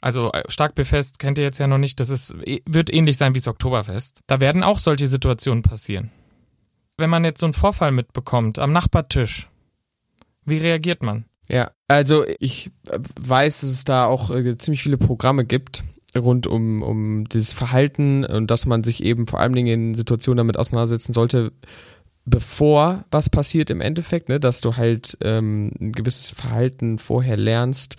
also 0.00 0.32
äh, 0.32 0.42
Starkbierfest 0.48 1.20
kennt 1.20 1.38
ihr 1.38 1.44
jetzt 1.44 1.58
ja 1.58 1.68
noch 1.68 1.78
nicht, 1.78 2.00
das 2.00 2.10
ist, 2.10 2.34
äh, 2.44 2.62
wird 2.66 2.92
ähnlich 2.92 3.16
sein 3.16 3.36
wie 3.36 3.38
das 3.38 3.46
Oktoberfest. 3.46 4.22
Da 4.26 4.40
werden 4.40 4.64
auch 4.64 4.80
solche 4.80 5.06
Situationen 5.06 5.62
passieren. 5.62 6.10
Wenn 6.98 7.10
man 7.10 7.24
jetzt 7.24 7.38
so 7.38 7.46
einen 7.46 7.54
Vorfall 7.54 7.92
mitbekommt 7.92 8.58
am 8.58 8.72
Nachbartisch, 8.72 9.48
wie 10.44 10.58
reagiert 10.58 11.04
man? 11.04 11.26
Ja, 11.50 11.72
also 11.88 12.24
ich 12.38 12.70
äh, 12.88 12.98
weiß, 13.20 13.62
dass 13.62 13.70
es 13.70 13.84
da 13.84 14.06
auch 14.06 14.30
äh, 14.30 14.56
ziemlich 14.56 14.82
viele 14.82 14.98
Programme 14.98 15.44
gibt, 15.44 15.82
rund 16.16 16.46
um, 16.46 16.82
um 16.82 17.24
dieses 17.28 17.52
Verhalten 17.52 18.24
und 18.24 18.50
dass 18.50 18.66
man 18.66 18.84
sich 18.84 19.02
eben 19.02 19.26
vor 19.26 19.40
allen 19.40 19.52
Dingen 19.52 19.88
in 19.88 19.94
Situationen 19.94 20.38
damit 20.38 20.56
auseinandersetzen 20.56 21.12
sollte, 21.12 21.52
bevor 22.24 23.04
was 23.10 23.30
passiert 23.30 23.70
im 23.70 23.80
Endeffekt, 23.80 24.28
ne, 24.28 24.38
dass 24.38 24.60
du 24.60 24.76
halt 24.76 25.18
ähm, 25.22 25.72
ein 25.80 25.90
gewisses 25.90 26.30
Verhalten 26.30 26.98
vorher 26.98 27.36
lernst, 27.36 27.96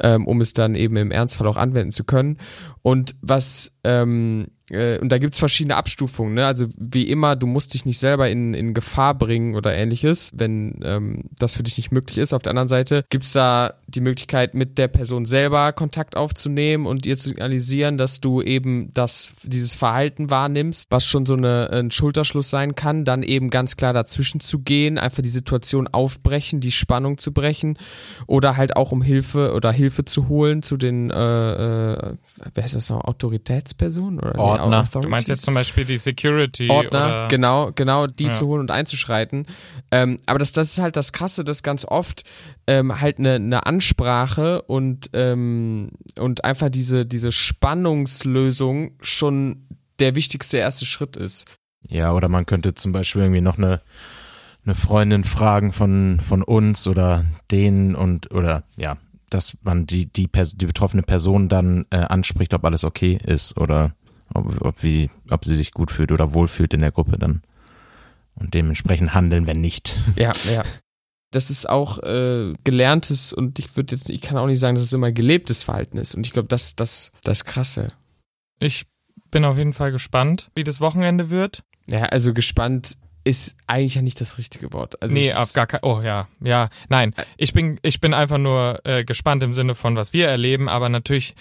ähm, 0.00 0.26
um 0.26 0.40
es 0.40 0.52
dann 0.52 0.74
eben 0.74 0.96
im 0.96 1.12
Ernstfall 1.12 1.46
auch 1.46 1.56
anwenden 1.56 1.92
zu 1.92 2.02
können. 2.02 2.38
Und 2.82 3.14
was 3.20 3.78
ähm, 3.84 4.48
äh, 4.70 4.98
und 4.98 5.10
da 5.10 5.18
gibt's 5.18 5.38
verschiedene 5.38 5.76
Abstufungen, 5.76 6.34
ne? 6.34 6.46
Also 6.46 6.66
wie 6.76 7.08
immer, 7.08 7.36
du 7.36 7.46
musst 7.46 7.74
dich 7.74 7.86
nicht 7.86 7.98
selber 7.98 8.28
in, 8.28 8.54
in 8.54 8.74
Gefahr 8.74 9.14
bringen 9.14 9.54
oder 9.54 9.74
ähnliches, 9.74 10.30
wenn 10.34 10.80
ähm, 10.84 11.24
das 11.38 11.56
für 11.56 11.62
dich 11.62 11.76
nicht 11.76 11.92
möglich 11.92 12.18
ist. 12.18 12.32
Auf 12.32 12.42
der 12.42 12.50
anderen 12.50 12.68
Seite 12.68 13.04
gibt's 13.10 13.32
da 13.32 13.74
die 13.86 14.00
Möglichkeit, 14.00 14.54
mit 14.54 14.78
der 14.78 14.88
Person 14.88 15.24
selber 15.24 15.72
Kontakt 15.72 16.16
aufzunehmen 16.16 16.86
und 16.86 17.06
ihr 17.06 17.16
zu 17.16 17.30
signalisieren, 17.30 17.96
dass 17.96 18.20
du 18.20 18.42
eben 18.42 18.92
das, 18.92 19.34
dieses 19.42 19.74
Verhalten 19.74 20.30
wahrnimmst, 20.30 20.86
was 20.90 21.06
schon 21.06 21.24
so 21.24 21.34
eine, 21.34 21.70
ein 21.70 21.90
Schulterschluss 21.90 22.50
sein 22.50 22.74
kann, 22.74 23.04
dann 23.04 23.22
eben 23.22 23.50
ganz 23.50 23.76
klar 23.76 23.92
dazwischen 23.92 24.40
zu 24.40 24.60
gehen, 24.60 24.98
einfach 24.98 25.22
die 25.22 25.28
Situation 25.28 25.88
aufbrechen, 25.88 26.60
die 26.60 26.72
Spannung 26.72 27.18
zu 27.18 27.32
brechen 27.32 27.78
oder 28.26 28.56
halt 28.56 28.76
auch 28.76 28.92
um 28.92 29.02
Hilfe 29.02 29.54
oder 29.54 29.72
Hilfe 29.72 30.04
zu 30.04 30.28
holen 30.28 30.62
zu 30.62 30.76
den, 30.76 31.10
äh, 31.10 31.92
äh, 31.94 32.14
wer 32.54 32.64
ist 32.64 32.76
das 32.76 32.90
noch, 32.90 33.04
Autoritätspersonen? 33.04 34.20
Oder? 34.20 34.38
Ordner. 34.58 34.88
Du 34.92 35.08
meinst 35.08 35.28
jetzt 35.28 35.42
zum 35.42 35.54
Beispiel 35.54 35.84
die 35.84 35.96
Security 35.96 36.68
Ordner, 36.70 37.06
oder 37.06 37.28
genau, 37.28 37.70
genau, 37.74 38.06
die 38.06 38.26
Ja. 38.26 38.32
zu 38.32 38.46
holen 38.46 38.60
und 38.60 38.70
einzuschreiten. 38.70 39.46
Ähm, 39.90 40.18
aber 40.26 40.38
das, 40.38 40.52
das 40.52 40.72
ist 40.72 40.78
halt 40.80 40.96
das 40.96 41.12
Krasse, 41.12 41.44
dass 41.44 41.62
ganz 41.62 41.84
oft 41.84 42.24
ähm, 42.66 43.00
halt 43.00 43.18
eine, 43.18 43.34
eine 43.34 43.66
Ansprache 43.66 44.62
und, 44.62 45.10
ähm, 45.12 45.90
und 46.18 46.44
einfach 46.44 46.68
diese, 46.68 47.06
diese 47.06 47.32
Spannungslösung 47.32 48.92
schon 49.00 49.66
der 49.98 50.14
wichtigste 50.14 50.58
erste 50.58 50.86
Schritt 50.86 51.16
ist. 51.16 51.46
Ja, 51.88 52.12
oder 52.12 52.28
man 52.28 52.46
könnte 52.46 52.74
zum 52.74 52.92
Beispiel 52.92 53.22
irgendwie 53.22 53.40
noch 53.40 53.58
eine, 53.58 53.80
eine 54.64 54.74
Freundin 54.74 55.24
fragen 55.24 55.72
von, 55.72 56.20
von 56.20 56.42
uns 56.42 56.86
oder 56.86 57.24
denen 57.50 57.94
und, 57.94 58.30
oder 58.32 58.64
ja, 58.76 58.96
dass 59.30 59.56
man 59.62 59.86
die, 59.86 60.06
die, 60.06 60.26
Pers 60.26 60.56
die 60.56 60.66
betroffene 60.66 61.02
Person 61.02 61.48
dann 61.48 61.86
äh, 61.90 61.98
anspricht, 61.98 62.54
ob 62.54 62.64
alles 62.64 62.84
okay 62.84 63.18
ist 63.24 63.56
oder 63.58 63.94
ob, 64.34 64.60
ob, 64.62 64.82
wie, 64.82 65.10
ob 65.30 65.44
sie 65.44 65.54
sich 65.54 65.72
gut 65.72 65.90
fühlt 65.90 66.12
oder 66.12 66.34
wohlfühlt 66.34 66.74
in 66.74 66.80
der 66.80 66.92
Gruppe 66.92 67.18
dann. 67.18 67.42
Und 68.34 68.54
dementsprechend 68.54 69.14
handeln, 69.14 69.46
wenn 69.46 69.60
nicht. 69.60 69.92
Ja, 70.16 70.32
ja. 70.52 70.62
Das 71.30 71.50
ist 71.50 71.68
auch 71.68 71.98
äh, 72.04 72.54
gelerntes 72.64 73.34
und 73.34 73.58
ich 73.58 73.76
würde 73.76 73.94
jetzt, 73.94 74.08
ich 74.08 74.22
kann 74.22 74.38
auch 74.38 74.46
nicht 74.46 74.60
sagen, 74.60 74.76
dass 74.76 74.84
es 74.84 74.92
immer 74.94 75.12
gelebtes 75.12 75.62
Verhalten 75.62 75.98
ist. 75.98 76.14
Und 76.14 76.24
ich 76.24 76.32
glaube, 76.32 76.48
das, 76.48 76.74
das, 76.74 77.12
das 77.22 77.44
Krasse. 77.44 77.88
ich 78.60 78.86
bin 79.30 79.44
auf 79.44 79.58
jeden 79.58 79.74
Fall 79.74 79.92
gespannt, 79.92 80.50
wie 80.54 80.64
das 80.64 80.80
Wochenende 80.80 81.28
wird. 81.28 81.64
Ja, 81.86 82.04
also 82.04 82.32
gespannt 82.32 82.96
ist 83.28 83.56
eigentlich 83.66 83.94
ja 83.96 84.02
nicht 84.02 84.20
das 84.20 84.38
richtige 84.38 84.72
Wort. 84.72 85.00
Also 85.02 85.14
nee, 85.14 85.32
auf 85.32 85.52
gar 85.52 85.66
kein. 85.66 85.80
Oh 85.82 86.00
ja, 86.02 86.28
ja, 86.40 86.68
nein. 86.88 87.14
Ich 87.36 87.52
bin, 87.52 87.78
ich 87.82 88.00
bin 88.00 88.14
einfach 88.14 88.38
nur 88.38 88.80
äh, 88.84 89.04
gespannt 89.04 89.42
im 89.42 89.54
Sinne 89.54 89.74
von, 89.74 89.96
was 89.96 90.12
wir 90.12 90.28
erleben, 90.28 90.68
aber 90.68 90.88
natürlich 90.88 91.34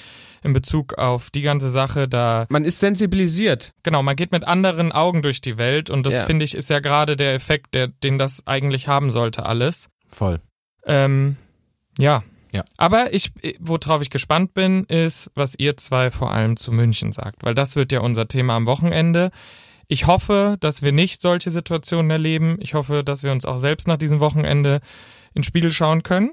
in 0.44 0.53
Bezug 0.53 0.98
auf 0.98 1.29
die 1.29 1.41
ganze 1.41 1.70
Sache, 1.70 2.08
da 2.08 2.46
Man 2.50 2.65
ist 2.65 2.79
sensibilisiert. 2.79 3.74
genau, 3.84 4.03
man 4.03 4.15
geht 4.15 4.32
mit 4.32 4.46
anderen 4.46 4.91
Augen 4.91 5.22
durch 5.22 5.41
die 5.41 5.58
Welt 5.58 5.89
und 5.89 6.06
das 6.06 6.13
Ja. 6.13 6.25
finde 6.25 6.46
ich 6.46 6.56
ist 6.56 6.70
ja 6.70 6.79
gerade 6.79 7.15
der 7.15 7.34
Effekt, 7.34 7.74
der, 7.74 7.88
den 7.88 8.17
das 8.17 8.46
eigentlich 8.46 8.88
haben 8.88 9.10
sollte, 9.10 9.46
alles. 9.46 9.89
Voll. 10.10 10.39
Ähm, 10.86 11.38
ja. 11.98 12.24
Ja. 12.53 12.63
Aber 12.77 13.13
ich, 13.13 13.32
worauf 13.60 14.01
ich 14.01 14.10
gespannt 14.10 14.53
bin, 14.53 14.86
ist, 14.86 15.29
was 15.36 15.56
ihr 15.58 15.75
zwei 15.75 16.12
vor 16.12 16.32
allem 16.32 16.56
zu 16.56 16.72
München 16.72 17.12
sagt, 17.12 17.44
weil 17.44 17.53
das 17.53 17.75
wird 17.75 17.91
ja 17.91 18.00
unser 18.00 18.27
Thema 18.27 18.56
am 18.56 18.65
Wochenende. 18.67 19.32
Ich 19.88 20.06
hoffe, 20.08 20.58
dass 20.60 20.82
wir 20.82 20.91
nicht 20.91 21.22
solche 21.22 21.50
Situationen 21.51 22.12
erleben. 22.12 22.58
Ich 22.60 22.74
hoffe, 22.74 23.03
dass 23.03 23.24
wir 23.24 23.32
uns 23.32 23.46
auch 23.46 23.58
selbst 23.58 23.88
nach 23.88 23.98
diesem 23.98 24.20
Wochenende 24.20 24.82
in 25.34 25.41
den 25.41 25.44
Spiegel 25.44 25.72
schauen 25.72 26.03
können. 26.03 26.32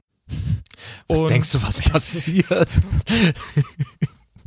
Was 1.09 1.21
Und- 1.21 1.29
denkst 1.31 1.53
du, 1.53 1.63
was 1.63 1.81
passiert? 1.91 2.69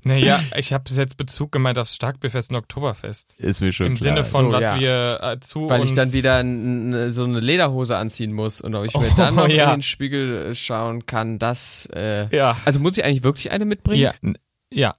Naja, 0.04 0.40
ich 0.56 0.72
habe 0.72 0.86
bis 0.86 0.96
jetzt 0.96 1.18
Bezug 1.18 1.52
gemeint 1.52 1.78
aufs 1.78 1.94
Starkbierfest 1.96 2.52
und 2.52 2.56
Oktoberfest. 2.58 3.34
Ist 3.40 3.60
mir 3.62 3.74
schon 3.74 3.88
Im 3.88 3.94
klar. 3.96 4.04
Sinne 4.16 4.26
von, 4.26 4.46
So, 4.46 4.52
was 4.54 4.62
ja. 4.64 4.80
wir 4.80 5.20
äh, 5.22 5.40
zu 5.42 5.70
Weil 5.70 5.82
uns 5.82 5.90
ich 5.92 5.96
dann 5.96 6.14
wieder 6.14 6.40
n- 6.40 6.94
n- 6.94 7.12
so 7.12 7.26
eine 7.26 7.40
Lederhose 7.42 7.98
anziehen 7.98 8.32
muss 8.34 8.62
und 8.62 8.74
ob 8.76 8.86
ich 8.86 8.94
mir 8.94 9.00
Oh, 9.12 9.14
dann 9.18 9.36
noch 9.36 9.50
ja. 9.50 9.66
in 9.74 9.78
den 9.80 9.82
Spiegel 9.82 10.48
äh, 10.52 10.56
schauen 10.56 11.06
kann, 11.08 11.40
das. 11.40 11.88
Äh, 11.94 12.34
Ja. 12.36 12.56
also 12.64 12.80
muss 12.80 12.98
ich 12.98 13.04
eigentlich 13.04 13.24
wirklich 13.24 13.52
eine 13.52 13.66
mitbringen? 13.66 14.00
Ja. 14.02 14.14
Ja. 14.72 14.94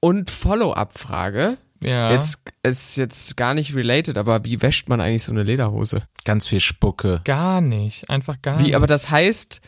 Und 0.00 0.30
Follow-up-Frage. 0.30 1.58
Ja. 1.84 2.12
Jetzt 2.12 2.40
ist 2.62 2.96
jetzt 2.96 3.36
gar 3.36 3.54
nicht 3.54 3.74
related, 3.74 4.16
aber 4.18 4.44
wie 4.44 4.62
wäscht 4.62 4.88
man 4.88 5.00
eigentlich 5.00 5.24
so 5.24 5.32
eine 5.32 5.42
Lederhose? 5.42 6.02
Ganz 6.24 6.48
viel 6.48 6.60
Spucke. 6.60 7.20
Gar 7.24 7.60
nicht. 7.60 8.08
Einfach 8.10 8.40
gar 8.42 8.56
nicht. 8.56 8.66
Wie, 8.66 8.74
aber 8.74 8.86
das 8.86 9.10
heißt, 9.10 9.60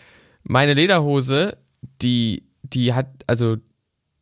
meine 0.44 0.74
Lederhose, 0.74 1.57
die, 2.02 2.44
die 2.62 2.94
hat, 2.94 3.09
also 3.26 3.57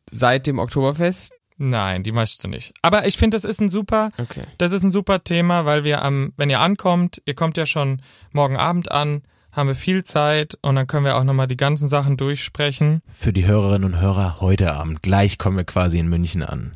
seit 0.09 0.47
dem 0.47 0.59
Oktoberfest. 0.59 1.33
Nein, 1.57 2.03
die 2.03 2.11
möchtest 2.11 2.43
du 2.43 2.49
nicht. 2.49 2.73
Aber 2.81 3.07
ich 3.07 3.17
finde, 3.17 3.35
das 3.35 3.45
ist 3.45 3.61
ein 3.61 3.69
super, 3.69 4.11
Okay. 4.17 4.43
das 4.57 4.73
ist 4.73 4.83
ein 4.83 4.91
super 4.91 5.23
Thema, 5.23 5.65
weil 5.65 5.83
wir 5.85 6.01
am, 6.01 6.33
wenn 6.35 6.49
ihr 6.49 6.59
ankommt, 6.59 7.21
ihr 7.25 7.33
kommt 7.33 7.55
ja 7.55 7.65
schon 7.65 8.01
morgen 8.33 8.57
Abend 8.57 8.91
an, 8.91 9.21
haben 9.53 9.69
wir 9.69 9.75
viel 9.75 10.03
Zeit 10.03 10.57
und 10.61 10.75
dann 10.75 10.85
können 10.85 11.05
wir 11.05 11.15
auch 11.15 11.23
nochmal 11.23 11.47
die 11.47 11.55
ganzen 11.55 11.87
Sachen 11.87 12.17
durchsprechen. 12.17 13.01
Für 13.17 13.31
die 13.31 13.45
Hörerinnen 13.45 13.85
und 13.85 14.01
Hörer 14.01 14.41
heute 14.41 14.73
Abend. 14.73 15.01
Gleich 15.01 15.37
kommen 15.37 15.55
wir 15.55 15.63
quasi 15.63 15.97
in 15.97 16.09
München 16.09 16.43
an. 16.43 16.73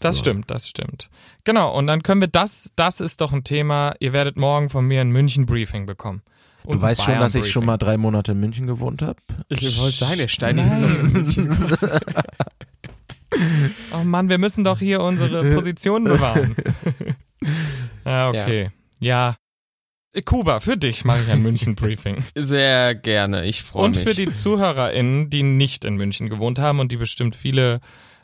Das 0.00 0.16
So. 0.16 0.20
stimmt, 0.20 0.50
das 0.50 0.68
stimmt. 0.68 1.10
Genau, 1.44 1.76
und 1.76 1.86
dann 1.86 2.02
können 2.02 2.20
wir 2.20 2.28
das, 2.28 2.70
das 2.76 3.00
ist 3.00 3.20
doch 3.20 3.32
ein 3.32 3.44
Thema, 3.44 3.94
ihr 4.00 4.12
werdet 4.12 4.36
morgen 4.36 4.70
von 4.70 4.84
mir 4.86 5.00
ein 5.00 5.10
München-Briefing 5.10 5.86
bekommen. 5.86 6.22
Und 6.64 6.76
Du 6.78 6.82
weißt 6.82 7.02
schon, 7.04 7.18
dass 7.18 7.34
ich 7.34 7.50
schon 7.50 7.64
mal 7.64 7.78
drei 7.78 7.96
Monate 7.96 8.32
in 8.32 8.40
München 8.40 8.66
gewohnt 8.66 9.00
habe? 9.02 9.16
Ich 9.48 9.78
wollte 9.80 9.96
sagen, 9.96 10.18
der 10.18 10.28
Steini 10.28 10.62
ist 10.66 10.80
doch 10.82 10.90
in 10.90 11.12
München. 11.12 11.56
Oh 13.92 14.04
Mann, 14.04 14.28
wir 14.28 14.38
müssen 14.38 14.64
doch 14.64 14.78
hier 14.78 15.02
unsere 15.02 15.54
Positionen 15.54 16.04
bewahren. 16.04 16.56
ja, 18.04 18.28
okay. 18.30 18.68
Ja. 19.00 19.36
Kuba, 20.24 20.60
für 20.60 20.76
dich 20.76 21.04
mache 21.04 21.20
ich 21.24 21.30
ein 21.30 21.42
München-Briefing. 21.42 22.24
Sehr 22.34 22.94
gerne, 22.94 23.44
ich 23.44 23.62
freue 23.62 23.84
Und 23.84 23.96
mich. 23.96 24.04
für 24.04 24.14
die 24.14 24.24
ZuhörerInnen, 24.24 25.28
die 25.30 25.42
nicht 25.42 25.84
in 25.84 25.96
München 25.96 26.28
gewohnt 26.30 26.58
haben 26.58 26.80
und 26.80 26.90
die 26.90 26.96
bestimmt 26.96 27.36
viele 27.36 27.80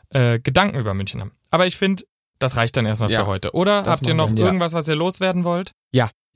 äh, 0.09 0.39
Gedanken 0.39 0.79
über 0.79 0.93
München 0.95 1.21
haben. 1.21 1.31
Aber 1.55 1.67
ich 1.67 1.77
finde, 1.77 2.03
das 2.37 2.57
reicht 2.57 2.75
dann 2.75 2.85
erstmal 2.85 3.09
Ja, 3.09 3.21
für 3.21 3.27
heute. 3.27 3.53
Oder 3.53 3.85
habt 3.85 4.05
ihr 4.05 4.13
noch 4.13 4.29
wir. 4.29 4.39
Ja. 4.39 4.45
irgendwas, 4.45 4.73
was 4.73 4.89
ihr 4.89 4.95
loswerden 4.95 5.45
wollt? 5.45 5.71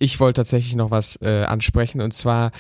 Ich 0.02 0.20
wollte 0.22 0.40
tatsächlich 0.40 0.78
noch 0.78 0.92
was 0.92 1.22
äh, 1.22 1.44
ansprechen 1.44 2.00
und 2.00 2.14
zwar 2.14 2.52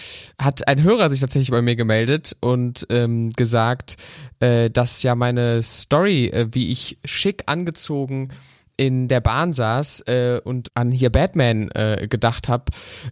hat 0.42 0.68
ein 0.68 0.84
Hörer 0.84 1.10
sich 1.10 1.22
tatsächlich 1.22 1.52
bei 1.52 1.62
mir 1.62 1.78
gemeldet 1.78 2.36
und 2.42 2.86
ähm, 2.90 3.30
gesagt, 3.30 3.96
äh, 4.42 4.70
dass 4.70 5.04
ja 5.04 5.16
meine 5.16 5.62
Story, 5.62 6.28
äh, 6.28 6.50
wie 6.52 6.70
ich 6.70 7.00
schick 7.06 7.44
angezogen 7.46 8.28
in 8.76 9.08
der 9.08 9.22
Bahn 9.22 9.54
saß 9.54 10.02
äh, 10.08 10.42
und 10.44 10.70
an 10.74 10.92
hier 10.92 11.12
Batman 11.12 11.70
äh, 11.72 12.08
gedacht 12.10 12.50
habe, 12.50 12.66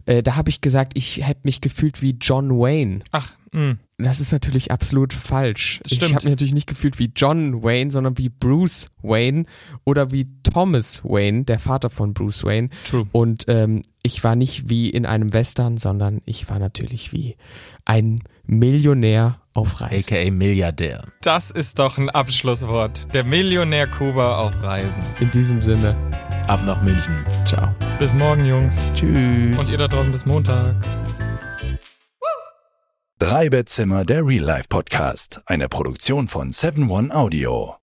äh, 0.04 0.22
da 0.22 0.36
habe 0.36 0.50
ich 0.50 0.60
gesagt, 0.60 0.92
ich 0.94 1.26
hätte 1.26 1.40
mich 1.44 1.62
gefühlt 1.62 2.02
wie 2.02 2.18
John 2.20 2.50
Wayne. 2.50 3.00
Ach, 3.10 3.32
mh. 3.52 3.76
Das 4.00 4.20
ist 4.20 4.30
natürlich 4.30 4.70
absolut 4.70 5.12
falsch. 5.12 5.80
Das 5.82 5.90
Ich 5.92 5.96
stimmt. 5.96 6.14
habe 6.14 6.24
mich 6.26 6.30
natürlich 6.30 6.54
nicht 6.54 6.68
gefühlt 6.68 7.00
wie 7.00 7.10
John 7.16 7.64
Wayne, 7.64 7.90
sondern 7.90 8.16
wie 8.16 8.28
Bruce 8.28 8.90
Wayne 9.02 9.44
oder 9.84 10.12
wie 10.12 10.28
Thomas 10.44 11.02
Wayne, 11.04 11.42
der 11.44 11.58
Vater 11.58 11.90
von 11.90 12.14
Bruce 12.14 12.44
Wayne. 12.44 12.68
True. 12.84 13.06
Und 13.10 13.46
ähm, 13.48 13.82
ich 14.04 14.22
war 14.22 14.36
nicht 14.36 14.68
wie 14.70 14.88
in 14.88 15.04
einem 15.04 15.32
Western, 15.32 15.78
sondern 15.78 16.22
ich 16.26 16.48
war 16.48 16.60
natürlich 16.60 17.12
wie 17.12 17.36
ein 17.84 18.20
Millionär 18.46 19.40
auf 19.52 19.80
Reisen. 19.80 20.14
AKA 20.14 20.30
Milliardär. 20.30 21.04
Das 21.22 21.50
ist 21.50 21.80
doch 21.80 21.98
ein 21.98 22.08
Abschlusswort. 22.08 23.12
Der 23.14 23.24
Millionär 23.24 23.88
Kuba 23.88 24.38
auf 24.38 24.62
Reisen. 24.62 25.02
In 25.18 25.30
diesem 25.32 25.60
Sinne, 25.60 25.96
Ab 26.46 26.60
nach 26.64 26.80
München. 26.82 27.26
ciao. 27.44 27.74
Bis 27.98 28.14
morgen, 28.14 28.44
Jungs. 28.46 28.86
Tschüss. 28.94 29.58
Und 29.60 29.72
ihr 29.72 29.78
da 29.78 29.88
draußen 29.88 30.12
bis 30.12 30.24
Montag. 30.24 30.76
Drei 33.20 33.48
Bettzimmer, 33.48 34.04
der 34.04 34.24
Real 34.24 34.44
Life 34.44 34.68
Podcast. 34.68 35.40
Eine 35.44 35.68
Produktion 35.68 36.28
von 36.28 36.52
7 36.52 36.88
One 36.88 37.12
Audio. 37.12 37.74